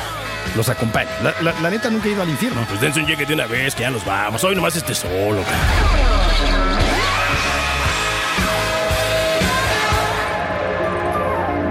los 0.57 0.69
acompaño. 0.69 1.11
La, 1.23 1.35
la- 1.43 1.61
la 1.61 1.71
neta 1.71 1.91
nunca 1.91 2.09
he 2.09 2.13
ido 2.13 2.23
al 2.23 2.31
infierno. 2.31 2.65
Pues 2.69 2.81
dense 2.81 3.01
un 3.01 3.07
llegue 3.07 3.27
de 3.27 3.35
una 3.35 3.47
vez, 3.47 3.75
que 3.75 3.83
ya 3.83 3.91
nos 3.91 4.05
vamos. 4.05 4.43
Hoy 4.45 4.55
nomás 4.55 4.77
esté 4.77 4.95
solo, 4.95 5.43
cara. 5.43 5.59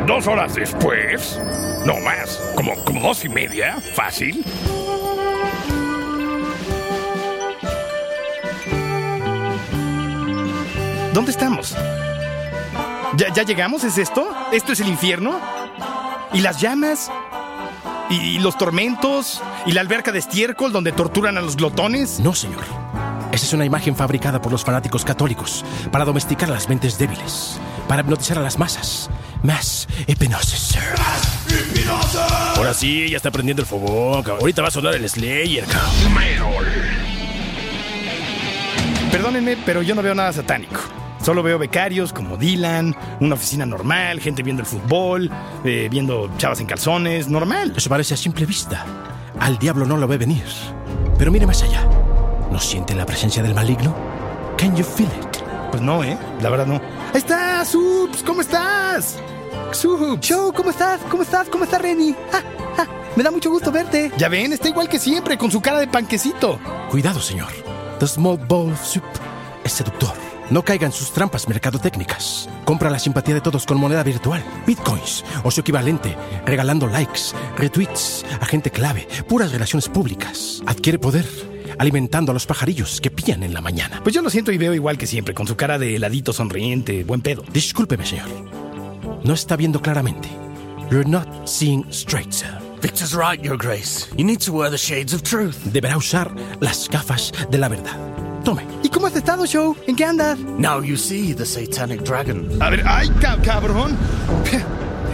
Dos 0.08 0.28
horas 0.28 0.54
después. 0.56 1.40
No 1.86 1.98
más. 2.00 2.42
Como, 2.56 2.76
como 2.84 3.00
dos 3.00 3.24
y 3.24 3.30
media. 3.30 3.78
Fácil. 3.96 4.44
¿Dónde 11.14 11.32
estamos? 11.32 11.76
¿Ya, 13.16 13.32
¿Ya 13.34 13.44
llegamos? 13.44 13.84
¿Es 13.84 13.98
esto? 13.98 14.28
¿Esto 14.52 14.74
es 14.74 14.82
el 14.82 14.90
infierno? 14.90 15.40
¿Y 16.34 16.42
las 16.42 16.60
llamas? 16.60 17.10
¿Y 18.10 18.40
los 18.40 18.58
tormentos? 18.58 19.42
¿Y 19.66 19.72
la 19.72 19.82
alberca 19.82 20.12
de 20.12 20.20
estiércol 20.20 20.74
donde 20.74 20.92
torturan 20.92 21.38
a 21.38 21.42
los 21.42 21.56
glotones? 21.56 22.20
No, 22.20 22.34
señor. 22.34 22.64
Esa 23.32 23.46
es 23.46 23.54
una 23.54 23.66
imagen 23.66 23.96
fabricada 23.96 24.40
por 24.40 24.52
los 24.52 24.64
fanáticos 24.64 25.04
católicos 25.04 25.66
para 25.92 26.06
domesticar 26.06 26.50
las 26.50 26.70
mentes 26.70 27.00
débiles, 27.00 27.60
para 27.88 28.02
hipnotizar 28.02 28.38
a 28.38 28.42
las 28.42 28.58
masas. 28.58 29.10
Más 29.44 29.88
hipnosis. 30.08 30.78
Ahora 32.56 32.74
sí, 32.74 33.10
ya 33.10 33.18
está 33.18 33.32
prendiendo 33.32 33.62
el 33.62 33.68
fogón. 33.68 34.24
cabrón. 34.24 34.40
Ahorita 34.42 34.62
va 34.62 34.70
a 34.70 34.72
sonar 34.72 34.96
el 34.96 35.10
Slayer, 35.10 35.66
cabrón. 35.66 36.64
Perdónenme, 39.12 39.58
pero 39.66 39.82
yo 39.82 39.94
no 39.96 40.02
veo 40.02 40.16
nada 40.16 40.34
satánico. 40.34 40.80
Solo 41.24 41.42
veo 41.42 41.58
becarios 41.58 42.12
como 42.12 42.36
Dylan, 42.36 42.96
una 43.22 43.36
oficina 43.36 43.66
normal, 43.66 44.20
gente 44.20 44.44
viendo 44.44 44.62
el 44.62 44.66
fútbol, 44.66 45.30
eh, 45.64 45.88
viendo 45.90 46.30
chavas 46.38 46.60
en 46.60 46.66
calzones, 46.66 47.30
normal. 47.30 47.74
Eso 47.78 47.90
parece 47.90 48.16
a 48.16 48.18
simple 48.18 48.46
vista. 48.46 48.86
Al 49.40 49.58
diablo 49.58 49.86
no 49.86 49.96
lo 49.98 50.08
ve 50.08 50.18
venir. 50.18 50.44
Pero 51.18 51.32
mire 51.32 51.46
más 51.46 51.64
allá. 51.64 51.88
¿No 52.52 52.60
siente 52.60 52.94
la 52.94 53.06
presencia 53.06 53.42
del 53.42 53.54
maligno? 53.56 53.96
Can 54.58 54.76
you 54.76 54.84
feel 54.84 55.08
it? 55.08 55.33
Pues 55.74 55.82
no, 55.82 56.04
¿eh? 56.04 56.16
La 56.40 56.52
verdad 56.52 56.68
no. 56.68 56.76
¡Ahí 56.76 57.18
está, 57.18 57.66
Subs! 57.66 58.22
¿Cómo 58.22 58.42
estás? 58.42 59.18
Subs. 59.72 60.20
Show, 60.20 60.54
¿cómo 60.54 60.70
estás? 60.70 61.02
¿Cómo 61.10 61.24
estás? 61.24 61.50
¿Cómo 61.50 61.64
estás, 61.64 61.82
Renny? 61.82 62.14
Ah, 62.32 62.44
ah, 62.78 62.86
me 63.16 63.24
da 63.24 63.32
mucho 63.32 63.50
gusto 63.50 63.72
verte. 63.72 64.12
Ya 64.16 64.30
ven, 64.30 64.54
está 64.54 64.70
igual 64.70 64.88
que 64.88 65.00
siempre, 65.00 65.36
con 65.36 65.50
su 65.50 65.62
cara 65.62 65.80
de 65.80 65.88
panquecito. 65.88 66.60
Cuidado, 66.92 67.20
señor. 67.20 67.52
The 67.98 68.06
small 68.06 68.38
bowl 68.38 68.72
of 68.72 68.86
soup 68.86 69.04
es 69.64 69.72
seductor. 69.72 70.14
No 70.52 70.64
caiga 70.64 70.86
en 70.86 70.92
sus 70.92 71.12
trampas 71.12 71.48
mercadotécnicas. 71.48 72.48
Compra 72.66 72.92
la 72.92 73.00
simpatía 73.00 73.34
de 73.34 73.42
todos 73.42 73.66
con 73.66 73.80
moneda 73.80 74.04
virtual, 74.04 74.44
bitcoins 74.68 75.26
o 75.44 75.50
su 75.50 75.62
equivalente, 75.62 76.16
regalando 76.46 76.86
likes, 76.86 77.32
retweets, 77.58 78.24
a 78.40 78.46
gente 78.46 78.70
clave, 78.70 79.08
puras 79.28 79.52
relaciones 79.52 79.90
públicas. 79.90 80.62
Adquiere 80.68 81.00
poder 81.00 81.26
alimentando 81.78 82.32
a 82.32 82.34
los 82.34 82.46
pajarillos 82.46 83.00
que 83.02 83.12
pillan 83.12 83.44
en 83.44 83.54
la 83.54 83.62
mañana. 83.62 84.00
Pues 84.04 84.14
yo 84.16 84.22
lo 84.22 84.30
siento 84.30 84.52
y 84.52 84.58
veo 84.58 84.74
igual 84.74 84.98
que 84.98 85.08
siempre, 85.08 85.34
con 85.34 85.48
su 85.48 85.56
cara 85.56 85.78
de 85.80 85.96
heladito 85.96 86.34
sonriente, 86.34 87.04
buen 87.04 87.22
pedo. 87.22 87.44
Discúlpeme, 87.54 88.06
señor. 88.06 88.28
No 89.24 89.34
está 89.34 89.56
viendo 89.56 89.82
claramente. 89.82 90.28
You're 90.92 91.10
not 91.10 91.28
seeing 91.48 91.86
straight, 91.92 92.32
sir. 92.32 92.50
Victor's 92.82 93.14
right, 93.16 93.42
Your 93.42 93.58
Grace. 93.58 94.08
You 94.18 94.26
need 94.26 94.40
to 94.42 94.52
wear 94.52 94.70
the 94.70 94.78
shades 94.78 95.14
of 95.14 95.24
truth. 95.24 95.56
Deberá 95.72 95.96
usar 95.98 96.30
las 96.60 96.90
gafas 96.90 97.32
de 97.50 97.58
la 97.58 97.70
verdad. 97.70 97.98
Tome. 98.44 98.64
¿Y 98.84 98.90
cómo 98.90 99.08
has 99.08 99.16
estado, 99.16 99.46
Show? 99.46 99.76
¿En 99.88 99.96
qué 99.96 100.04
andas? 100.04 100.38
Now 100.58 100.84
you 100.84 100.98
see 100.98 101.34
the 101.34 101.46
satanic 101.46 102.02
dragon. 102.04 102.62
A 102.62 102.70
ver, 102.70 102.84
¡ay, 102.86 103.10
ca- 103.22 103.42
cabrón! 103.42 103.98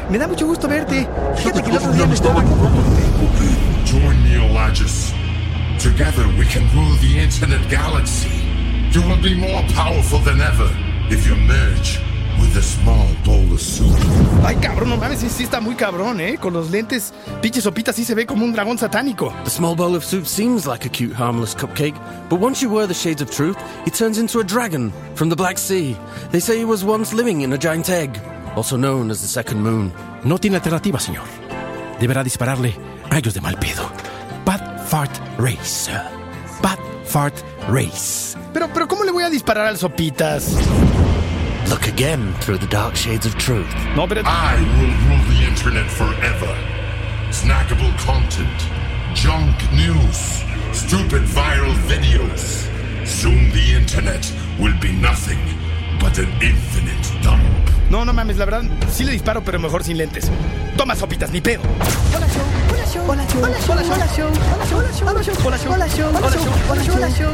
Me 0.10 0.18
da 0.18 0.28
mucho 0.28 0.48
gusto 0.48 0.68
verte. 0.68 1.08
Fíjate 1.38 1.62
que 1.62 1.70
el 1.70 1.78
otro 1.78 1.92
día 1.92 2.08
me 2.08 2.16
estaba... 2.16 2.42
Join 3.86 4.24
Neologis. 4.24 5.14
Together 5.80 6.28
we 6.38 6.46
can 6.46 6.68
rule 6.76 6.94
the 7.00 7.18
internet 7.18 7.62
galaxy. 7.70 8.30
You 8.92 9.02
will 9.02 9.22
be 9.22 9.34
more 9.34 9.64
powerful 9.74 10.20
than 10.20 10.42
ever 10.42 10.70
if 11.10 11.26
you 11.26 11.36
merge 11.36 12.02
with 12.38 12.54
the 12.54 12.62
small 12.62 13.08
bowl 13.24 13.54
of 13.54 13.62
soup. 13.62 13.96
Ay, 14.44 14.58
cabrón, 14.58 14.90
no 14.90 14.98
mames, 14.98 15.20
sí, 15.20 15.30
sí 15.30 15.44
está 15.44 15.62
muy 15.62 15.76
cabrón, 15.76 16.20
¿eh? 16.20 16.38
Con 16.38 16.52
los 16.52 16.70
lentes, 16.70 17.14
pinche 17.42 17.62
sopita 17.62 17.94
sí 17.94 18.04
se 18.04 18.14
ve 18.14 18.26
como 18.26 18.44
un 18.44 18.52
dragón 18.52 18.78
satánico. 18.78 19.34
The 19.46 19.50
small 19.50 19.74
bowl 19.74 19.96
of 19.96 20.04
soup 20.04 20.26
seems 20.26 20.68
like 20.68 20.86
a 20.86 20.90
cute, 20.90 21.14
harmless 21.14 21.56
cupcake, 21.56 21.96
but 22.30 22.42
once 22.42 22.62
you 22.62 22.70
wear 22.70 22.86
the 22.86 22.94
shades 22.94 23.22
of 23.22 23.32
truth, 23.32 23.56
he 23.86 23.92
turns 23.92 24.18
into 24.18 24.42
a 24.42 24.44
dragon 24.44 24.92
from 25.16 25.30
the 25.30 25.36
Black 25.38 25.58
Sea. 25.58 25.96
They 26.32 26.42
say 26.42 26.58
he 26.58 26.66
was 26.66 26.84
once 26.84 27.14
living 27.14 27.42
in 27.42 27.54
a 27.54 27.58
giant 27.58 27.90
egg, 27.90 28.20
also 28.58 28.76
known 28.76 29.10
as 29.12 29.22
the 29.22 29.28
second 29.30 29.62
moon. 29.62 29.94
No 30.26 30.38
tiene 30.38 30.58
alternativa, 30.58 31.00
señor. 31.00 31.26
Deberá 32.02 32.22
dispararle 32.22 32.76
rayos 33.10 33.34
de 33.34 33.40
mal 33.40 33.56
pedo. 33.56 33.90
Fart 34.90 35.22
Race. 35.38 35.88
Bad 36.64 36.80
Fart 37.06 37.36
Race. 37.68 38.36
Pero, 38.54 38.68
pero, 38.74 38.88
¿cómo 38.88 39.04
le 39.04 39.12
voy 39.12 39.24
a 39.24 39.30
disparar 39.30 39.68
al 39.68 39.78
sopitas? 39.78 40.56
Look 41.70 41.84
again 41.84 42.34
through 42.40 42.58
the 42.58 42.66
dark 42.66 42.96
shades 42.96 43.28
of 43.28 43.36
truth. 43.38 43.68
No, 43.96 44.08
pero... 44.08 44.24
I 44.26 44.56
will 44.80 44.90
rule 45.06 45.24
the 45.30 45.48
internet 45.48 45.86
forever. 45.92 46.56
Snackable 47.30 47.96
content, 48.04 48.50
junk 49.14 49.56
news, 49.74 50.44
stupid 50.74 51.22
viral 51.22 51.76
videos. 51.88 52.68
Soon 53.06 53.52
the 53.52 53.78
internet 53.78 54.34
will 54.58 54.74
be 54.82 54.92
nothing 54.94 55.38
but 56.00 56.18
an 56.18 56.30
infinite 56.42 57.22
dump. 57.22 57.44
No, 57.92 58.04
no 58.06 58.12
mames, 58.12 58.38
la 58.38 58.46
verdad, 58.46 58.64
sí 58.92 59.04
le 59.04 59.12
disparo, 59.12 59.44
pero 59.44 59.60
mejor 59.60 59.84
sin 59.84 60.00
lentes. 60.00 60.32
Toma 60.78 60.96
sopitas, 60.96 61.30
ni 61.30 61.42
pedo. 61.42 61.62
Hola, 63.10 63.26
Show. 63.28 63.42
Hola, 63.44 63.60
Show. 63.60 63.74
Hola, 63.74 64.08
Show. 64.08 64.28
Hola, 64.78 64.94
Show. 64.94 65.08
Hola, 65.08 65.24
Show. 65.24 65.36
Hola, 65.44 65.58
Show. 65.58 65.74
Hola, 65.74 65.88
Show. 65.90 66.08
Hola, 66.14 66.34
Show. 66.38 66.54
Hola, 66.70 66.84
Show. 66.84 66.96
Hola, 66.96 67.10
Show. 67.10 67.32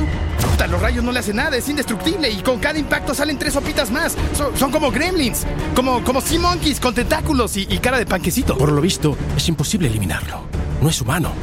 Puta, 0.50 0.68
los 0.68 0.82
rayos 0.82 1.04
no 1.04 1.12
le 1.12 1.20
hacen 1.20 1.36
nada, 1.36 1.58
es 1.58 1.68
indestructible 1.68 2.30
y 2.30 2.38
con 2.38 2.60
cada 2.60 2.80
impacto 2.80 3.14
salen 3.14 3.38
tres 3.38 3.54
sopitas 3.54 3.92
más. 3.92 4.16
Son, 4.38 4.58
son 4.58 4.72
como 4.72 4.90
gremlins, 4.90 5.46
como, 5.76 6.02
como 6.02 6.22
sea 6.22 6.40
monkeys 6.40 6.80
con 6.80 6.96
tentáculos 6.96 7.58
y, 7.58 7.68
y 7.70 7.80
cara 7.80 7.98
de 7.98 8.06
panquecito. 8.06 8.58
Por 8.58 8.72
lo 8.72 8.80
visto, 8.80 9.18
es 9.36 9.50
imposible 9.50 9.90
eliminarlo. 9.90 10.46
No 10.82 10.90
es 10.90 11.02
humano. 11.02 11.34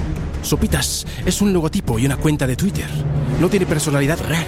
Sopitas 0.43 1.07
es 1.27 1.43
un 1.43 1.53
logotipo 1.53 1.99
y 1.99 2.07
una 2.07 2.17
cuenta 2.17 2.47
de 2.47 2.57
Twitter. 2.57 2.89
No 3.39 3.51
tiene 3.51 3.67
personalidad 3.67 4.19
real. 4.27 4.47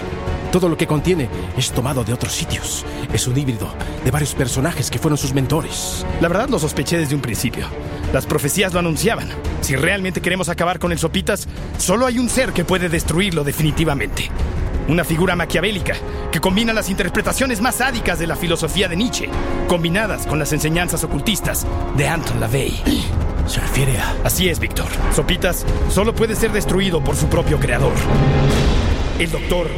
Todo 0.55 0.69
lo 0.69 0.77
que 0.77 0.87
contiene 0.87 1.29
es 1.59 1.73
tomado 1.73 2.05
de 2.05 2.13
otros 2.13 2.33
sitios. 2.33 2.87
Es 3.13 3.27
un 3.27 3.37
híbrido 3.37 3.75
de 4.05 4.11
varios 4.13 4.37
personajes 4.37 4.89
que 4.89 5.01
fueron 5.01 5.19
sus 5.19 5.35
mentores. 5.35 6.07
La 6.21 6.29
verdad 6.29 6.49
lo 6.49 6.61
sospeché 6.61 6.97
desde 6.97 7.17
un 7.17 7.21
principio. 7.21 7.67
Las 8.13 8.25
profecías 8.25 8.73
lo 8.73 8.79
anunciaban. 8.79 9.31
Si 9.63 9.75
realmente 9.75 10.21
queremos 10.21 10.49
acabar 10.49 10.79
con 10.79 10.93
el 10.93 10.99
Sopitas, 11.01 11.49
solo 11.77 12.07
hay 12.07 12.21
un 12.21 12.29
ser 12.29 12.53
que 12.53 12.65
puede 12.65 12.89
destruirlo 12.89 13.43
definitivamente. 13.43 14.31
Una 14.87 15.03
figura 15.03 15.35
maquiavélica 15.35 15.97
que 16.31 16.41
combina 16.41 16.73
las 16.73 16.89
interpretaciones 16.89 17.61
más 17.61 17.75
sádicas 17.75 18.21
de 18.21 18.29
la 18.29 18.37
filosofía 18.37 18.87
de 18.87 18.95
Nietzsche, 18.95 19.29
combinadas 19.67 20.25
con 20.25 20.39
las 20.39 20.53
enseñanzas 20.53 21.03
ocultistas 21.03 21.67
de 21.97 22.07
Anton 22.07 22.39
LaVey. 22.39 22.81
Se 23.49 23.59
refiere 23.59 23.99
a... 23.99 24.15
Así 24.23 24.49
es, 24.49 24.61
Víctor. 24.61 24.87
Sopitas 25.13 25.67
solo 25.91 26.15
puede 26.15 26.37
ser 26.37 26.53
destruido 26.53 27.03
por 27.03 27.17
su 27.17 27.27
propio 27.27 27.59
creador. 27.59 27.95
El 29.21 29.31
doctor 29.31 29.69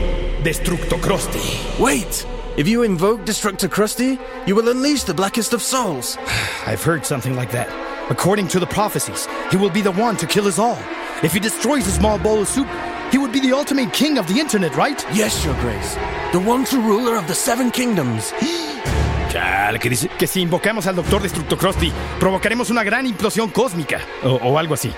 Destructo 0.43 0.99
Krusty. 0.99 1.79
Wait! 1.79 2.27
If 2.57 2.67
you 2.67 2.85
invoke 2.85 3.27
Destructor 3.27 3.69
Krusty, 3.69 4.19
you 4.47 4.55
will 4.57 4.71
unleash 4.71 5.03
the 5.03 5.13
blackest 5.13 5.53
of 5.53 5.61
souls. 5.61 6.17
I've 6.67 6.83
heard 6.83 7.05
something 7.05 7.37
like 7.37 7.51
that. 7.53 7.69
According 8.09 8.49
to 8.49 8.59
the 8.59 8.67
prophecies, 8.67 9.29
he 9.51 9.59
will 9.59 9.69
be 9.69 9.83
the 9.83 9.93
one 9.93 10.17
to 10.17 10.27
kill 10.27 10.47
us 10.47 10.59
all. 10.59 10.79
If 11.23 11.35
he 11.35 11.41
destroys 11.41 11.87
a 11.87 11.91
small 11.91 12.19
bowl 12.19 12.41
of 12.41 12.49
soup, 12.49 12.67
he 13.13 13.19
would 13.19 13.31
be 13.31 13.41
the 13.41 13.53
ultimate 13.53 13.93
king 13.93 14.17
of 14.17 14.27
the 14.27 14.41
internet, 14.41 14.75
right? 14.75 15.05
Yes, 15.13 15.45
Your 15.45 15.55
Grace. 15.61 15.97
The 16.33 16.41
one 16.41 16.65
true 16.65 16.81
ruler 16.81 17.19
of 17.19 17.27
the 17.27 17.35
Seven 17.35 17.71
Kingdoms. 17.71 18.33
Chale, 19.29 19.79
¿qué 19.79 19.91
dice? 19.91 20.09
Que 20.19 20.27
si 20.27 20.41
invocamos 20.41 20.87
al 20.87 20.97
doctor 20.97 21.21
Destructo 21.21 21.59
Krusty, 21.59 21.93
provocaremos 22.19 22.71
una 22.71 22.83
gran 22.85 23.05
implosión 23.07 23.51
cósmica. 23.51 24.01
O, 24.25 24.37
o 24.37 24.59
algo 24.59 24.73
así. 24.73 24.91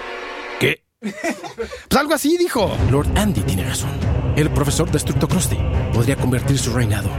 ¿Qué? 0.61 0.85
Pues 1.89 2.01
algo 2.01 2.15
así 2.15 2.37
dijo. 2.37 2.71
Lord 2.91 3.09
Andy 3.17 3.41
tiene 3.41 3.65
razón. 3.65 3.91
El 4.39 4.51
profesor 4.51 4.89
Destructo 4.89 5.27
Krusty 5.27 5.59
podría 5.93 6.15
convertir 6.15 6.57
su 6.61 6.73
reinado 6.73 7.11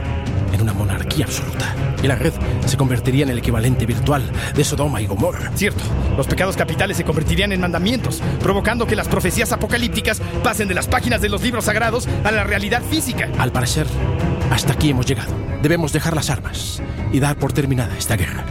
en 0.54 0.62
una 0.62 0.72
monarquía 0.72 1.26
absoluta. 1.26 1.76
Y 2.02 2.06
la 2.06 2.16
red 2.16 2.32
se 2.64 2.78
convertiría 2.78 3.24
en 3.24 3.28
el 3.28 3.36
equivalente 3.36 3.84
virtual 3.84 4.22
de 4.54 4.64
Sodoma 4.64 5.02
y 5.02 5.06
Gomorra. 5.06 5.52
Cierto, 5.54 5.84
los 6.16 6.26
pecados 6.26 6.56
capitales 6.56 6.96
se 6.96 7.04
convertirían 7.04 7.52
en 7.52 7.60
mandamientos, 7.60 8.22
provocando 8.40 8.86
que 8.86 8.96
las 8.96 9.06
profecías 9.06 9.52
apocalípticas 9.52 10.22
pasen 10.42 10.66
de 10.66 10.72
las 10.72 10.88
páginas 10.88 11.20
de 11.20 11.28
los 11.28 11.42
libros 11.42 11.66
sagrados 11.66 12.08
a 12.24 12.30
la 12.30 12.42
realidad 12.42 12.80
física. 12.82 13.28
Al 13.36 13.52
parecer, 13.52 13.86
hasta 14.50 14.72
aquí 14.72 14.88
hemos 14.88 15.04
llegado. 15.04 15.34
Debemos 15.60 15.92
dejar 15.92 16.14
las 16.14 16.30
armas 16.30 16.82
y 17.12 17.20
dar 17.20 17.36
por 17.36 17.52
terminada 17.52 17.98
esta 17.98 18.16
guerra. 18.16 18.46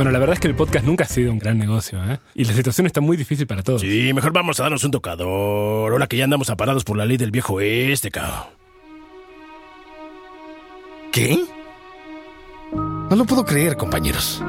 Bueno, 0.00 0.12
la 0.12 0.18
verdad 0.18 0.32
es 0.32 0.40
que 0.40 0.48
el 0.48 0.54
podcast 0.54 0.86
nunca 0.86 1.04
ha 1.04 1.06
sido 1.06 1.30
un 1.30 1.38
gran 1.38 1.58
negocio, 1.58 2.02
¿eh? 2.02 2.18
Y 2.34 2.46
la 2.46 2.54
situación 2.54 2.86
está 2.86 3.02
muy 3.02 3.18
difícil 3.18 3.46
para 3.46 3.62
todos. 3.62 3.82
Sí, 3.82 4.14
mejor 4.14 4.32
vamos 4.32 4.58
a 4.58 4.62
darnos 4.62 4.82
un 4.82 4.92
tocador. 4.92 5.92
Ahora 5.92 6.06
que 6.06 6.16
ya 6.16 6.24
andamos 6.24 6.48
aparados 6.48 6.84
por 6.84 6.96
la 6.96 7.04
ley 7.04 7.18
del 7.18 7.30
viejo 7.30 7.60
este, 7.60 8.10
cabrón. 8.10 8.44
¿Qué? 11.12 11.44
No 12.72 13.14
lo 13.14 13.26
puedo 13.26 13.44
creer, 13.44 13.76
compañeros. 13.76 14.42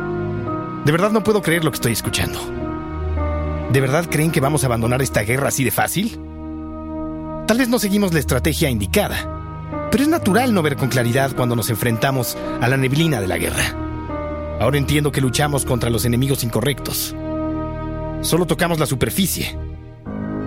De 0.85 0.91
verdad 0.93 1.11
no 1.11 1.21
puedo 1.21 1.41
creer 1.41 1.65
lo 1.65 1.71
que 1.71 1.75
estoy 1.75 1.91
escuchando. 1.91 2.39
¿De 3.73 3.81
verdad 3.81 4.05
creen 4.09 4.31
que 4.31 4.39
vamos 4.39 4.63
a 4.63 4.67
abandonar 4.67 5.01
esta 5.01 5.23
guerra 5.23 5.49
así 5.49 5.65
de 5.65 5.71
fácil? 5.71 6.17
Tal 7.45 7.57
vez 7.57 7.67
no 7.67 7.77
seguimos 7.77 8.13
la 8.13 8.19
estrategia 8.19 8.69
indicada, 8.69 9.89
pero 9.91 10.01
es 10.01 10.07
natural 10.07 10.53
no 10.53 10.61
ver 10.61 10.77
con 10.77 10.87
claridad 10.87 11.35
cuando 11.35 11.57
nos 11.57 11.69
enfrentamos 11.69 12.37
a 12.61 12.69
la 12.69 12.77
neblina 12.77 13.19
de 13.19 13.27
la 13.27 13.37
guerra. 13.37 13.90
Ahora 14.61 14.77
entiendo 14.77 15.11
que 15.11 15.21
luchamos 15.21 15.65
contra 15.65 15.89
los 15.89 16.05
enemigos 16.05 16.43
incorrectos. 16.43 17.15
Solo 18.21 18.45
tocamos 18.45 18.77
la 18.77 18.85
superficie. 18.85 19.57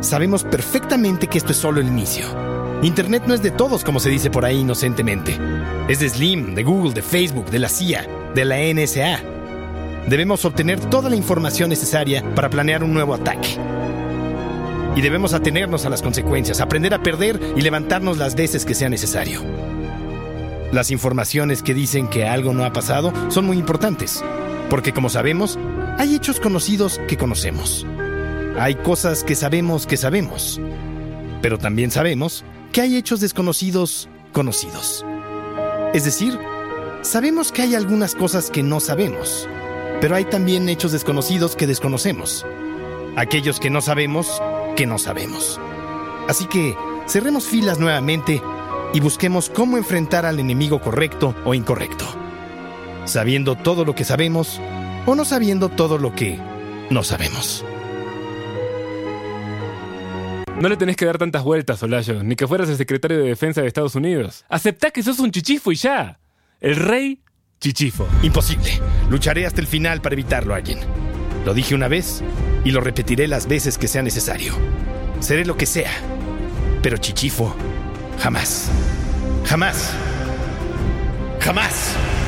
Sabemos 0.03 0.45
perfectamente 0.45 1.27
que 1.27 1.37
esto 1.37 1.51
es 1.51 1.59
solo 1.59 1.81
el 1.81 1.89
inicio. 1.89 2.25
Internet 2.85 3.25
no 3.27 3.35
es 3.35 3.43
de 3.43 3.51
todos, 3.51 3.83
como 3.83 3.99
se 3.99 4.11
dice 4.11 4.31
por 4.31 4.45
ahí 4.45 4.61
inocentemente. 4.61 5.37
Es 5.89 5.99
de 5.99 6.09
Slim, 6.09 6.55
de 6.55 6.63
Google, 6.63 6.95
de 6.95 7.03
Facebook, 7.03 7.51
de 7.51 7.59
la 7.59 7.69
CIA, 7.69 8.07
de 8.37 8.45
la 8.45 8.59
NSA. 8.59 9.21
Debemos 10.07 10.45
obtener 10.45 10.79
toda 10.79 11.11
la 11.11 11.17
información 11.17 11.69
necesaria 11.69 12.23
para 12.37 12.51
planear 12.51 12.85
un 12.85 12.95
nuevo 12.95 13.15
ataque. 13.15 13.59
Y 14.95 15.01
debemos 15.01 15.35
atenernos 15.35 15.87
a 15.87 15.91
las 15.91 16.03
consecuencias, 16.03 16.61
aprender 16.61 16.95
a 16.95 17.03
perder 17.03 17.41
y 17.57 17.63
levantarnos 17.63 18.17
las 18.19 18.37
veces 18.37 18.65
que 18.65 18.77
sea 18.77 18.89
necesario. 18.89 19.43
Las 20.75 20.91
informaciones 20.91 21.63
que 21.63 21.73
dicen 21.73 22.09
que 22.09 22.27
algo 22.27 22.53
no 22.53 22.65
ha 22.65 22.73
pasado 22.73 23.13
son 23.29 23.47
muy 23.47 23.59
importantes, 23.59 24.25
porque 24.69 24.93
como 24.93 25.09
sabemos, 25.09 25.57
hay 25.99 26.17
hechos 26.17 26.41
conocidos 26.41 27.01
que 27.07 27.17
conocemos. 27.17 27.87
Hay 28.59 28.75
cosas 28.75 29.23
que 29.23 29.37
sabemos 29.37 29.87
que 29.87 29.97
sabemos, 29.97 30.61
pero 31.41 31.59
también 31.59 31.93
sabemos 31.93 32.45
que 32.73 32.81
hay 32.81 32.97
hechos 32.97 33.21
desconocidos 33.21 34.09
conocidos. 34.33 35.07
Es 35.95 36.05
decir, 36.05 36.37
sabemos 37.03 37.53
que 37.53 37.63
hay 37.63 37.77
algunas 37.77 38.17
cosas 38.17 38.51
que 38.51 38.65
no 38.65 38.81
sabemos, 38.81 39.49
pero 40.01 40.17
hay 40.17 40.25
también 40.25 40.69
hechos 40.69 40.91
desconocidos 40.91 41.55
que 41.55 41.69
desconocemos. 41.69 42.45
Aquellos 43.15 43.61
que 43.61 43.71
no 43.71 43.81
sabemos, 43.81 44.43
que 44.75 44.87
no 44.87 44.99
sabemos. 44.99 45.61
Así 46.27 46.47
que 46.47 46.77
cerremos 47.07 47.47
filas 47.47 47.79
nuevamente 47.79 48.43
y 48.95 49.01
busquemos 49.01 49.51
cómo 49.51 49.77
enfrentar 49.77 50.25
al 50.25 50.39
enemigo 50.39 50.81
correcto 50.81 51.35
o 51.45 51.53
incorrecto. 51.53 52.07
Sabiendo 53.05 53.57
todo 53.57 53.85
lo 53.85 53.95
que 53.95 54.05
sabemos 54.05 54.61
o 55.05 55.15
no 55.17 55.25
sabiendo 55.25 55.69
todo 55.69 55.99
lo 55.99 56.15
que 56.15 56.39
no 56.91 57.03
sabemos. 57.03 57.65
No 60.61 60.69
le 60.69 60.77
tenés 60.77 60.97
que 60.97 61.05
dar 61.05 61.19
tantas 61.19 61.43
vueltas, 61.43 61.83
Olayo, 61.83 62.23
ni 62.23 62.37
que 62.37 62.47
fueras 62.47 62.69
el 62.69 62.77
secretario 62.77 63.19
de 63.19 63.29
Defensa 63.29 63.61
de 63.61 63.67
Estados 63.67 63.97
Unidos. 63.97 64.45
Aceptá 64.49 64.93
que 64.93 65.03
sos 65.03 65.19
un 65.19 65.33
chichifo 65.33 65.73
y 65.73 65.75
ya. 65.75 66.21
El 66.61 66.77
rey 66.77 67.21
chichifo. 67.61 68.07
Imposible. 68.23 68.81
Lucharé 69.11 69.45
hasta 69.45 69.61
el 69.61 69.67
final 69.67 70.01
para 70.01 70.15
evitarlo, 70.15 70.55
alguien. 70.55 70.79
Lo 71.45 71.53
dije 71.53 71.75
una 71.75 71.89
vez 71.89 72.23
y 72.65 72.71
lo 72.71 72.81
repetiré 72.81 73.27
las 73.27 73.49
veces 73.49 73.77
que 73.77 73.89
sea 73.89 74.03
necesario. 74.03 74.55
Seré 75.19 75.45
lo 75.45 75.57
que 75.57 75.67
sea, 75.67 75.91
pero 76.81 76.97
chichifo 76.99 77.57
jamás. 78.19 78.71
Jamás. 79.45 79.93
Jamás. 81.41 82.24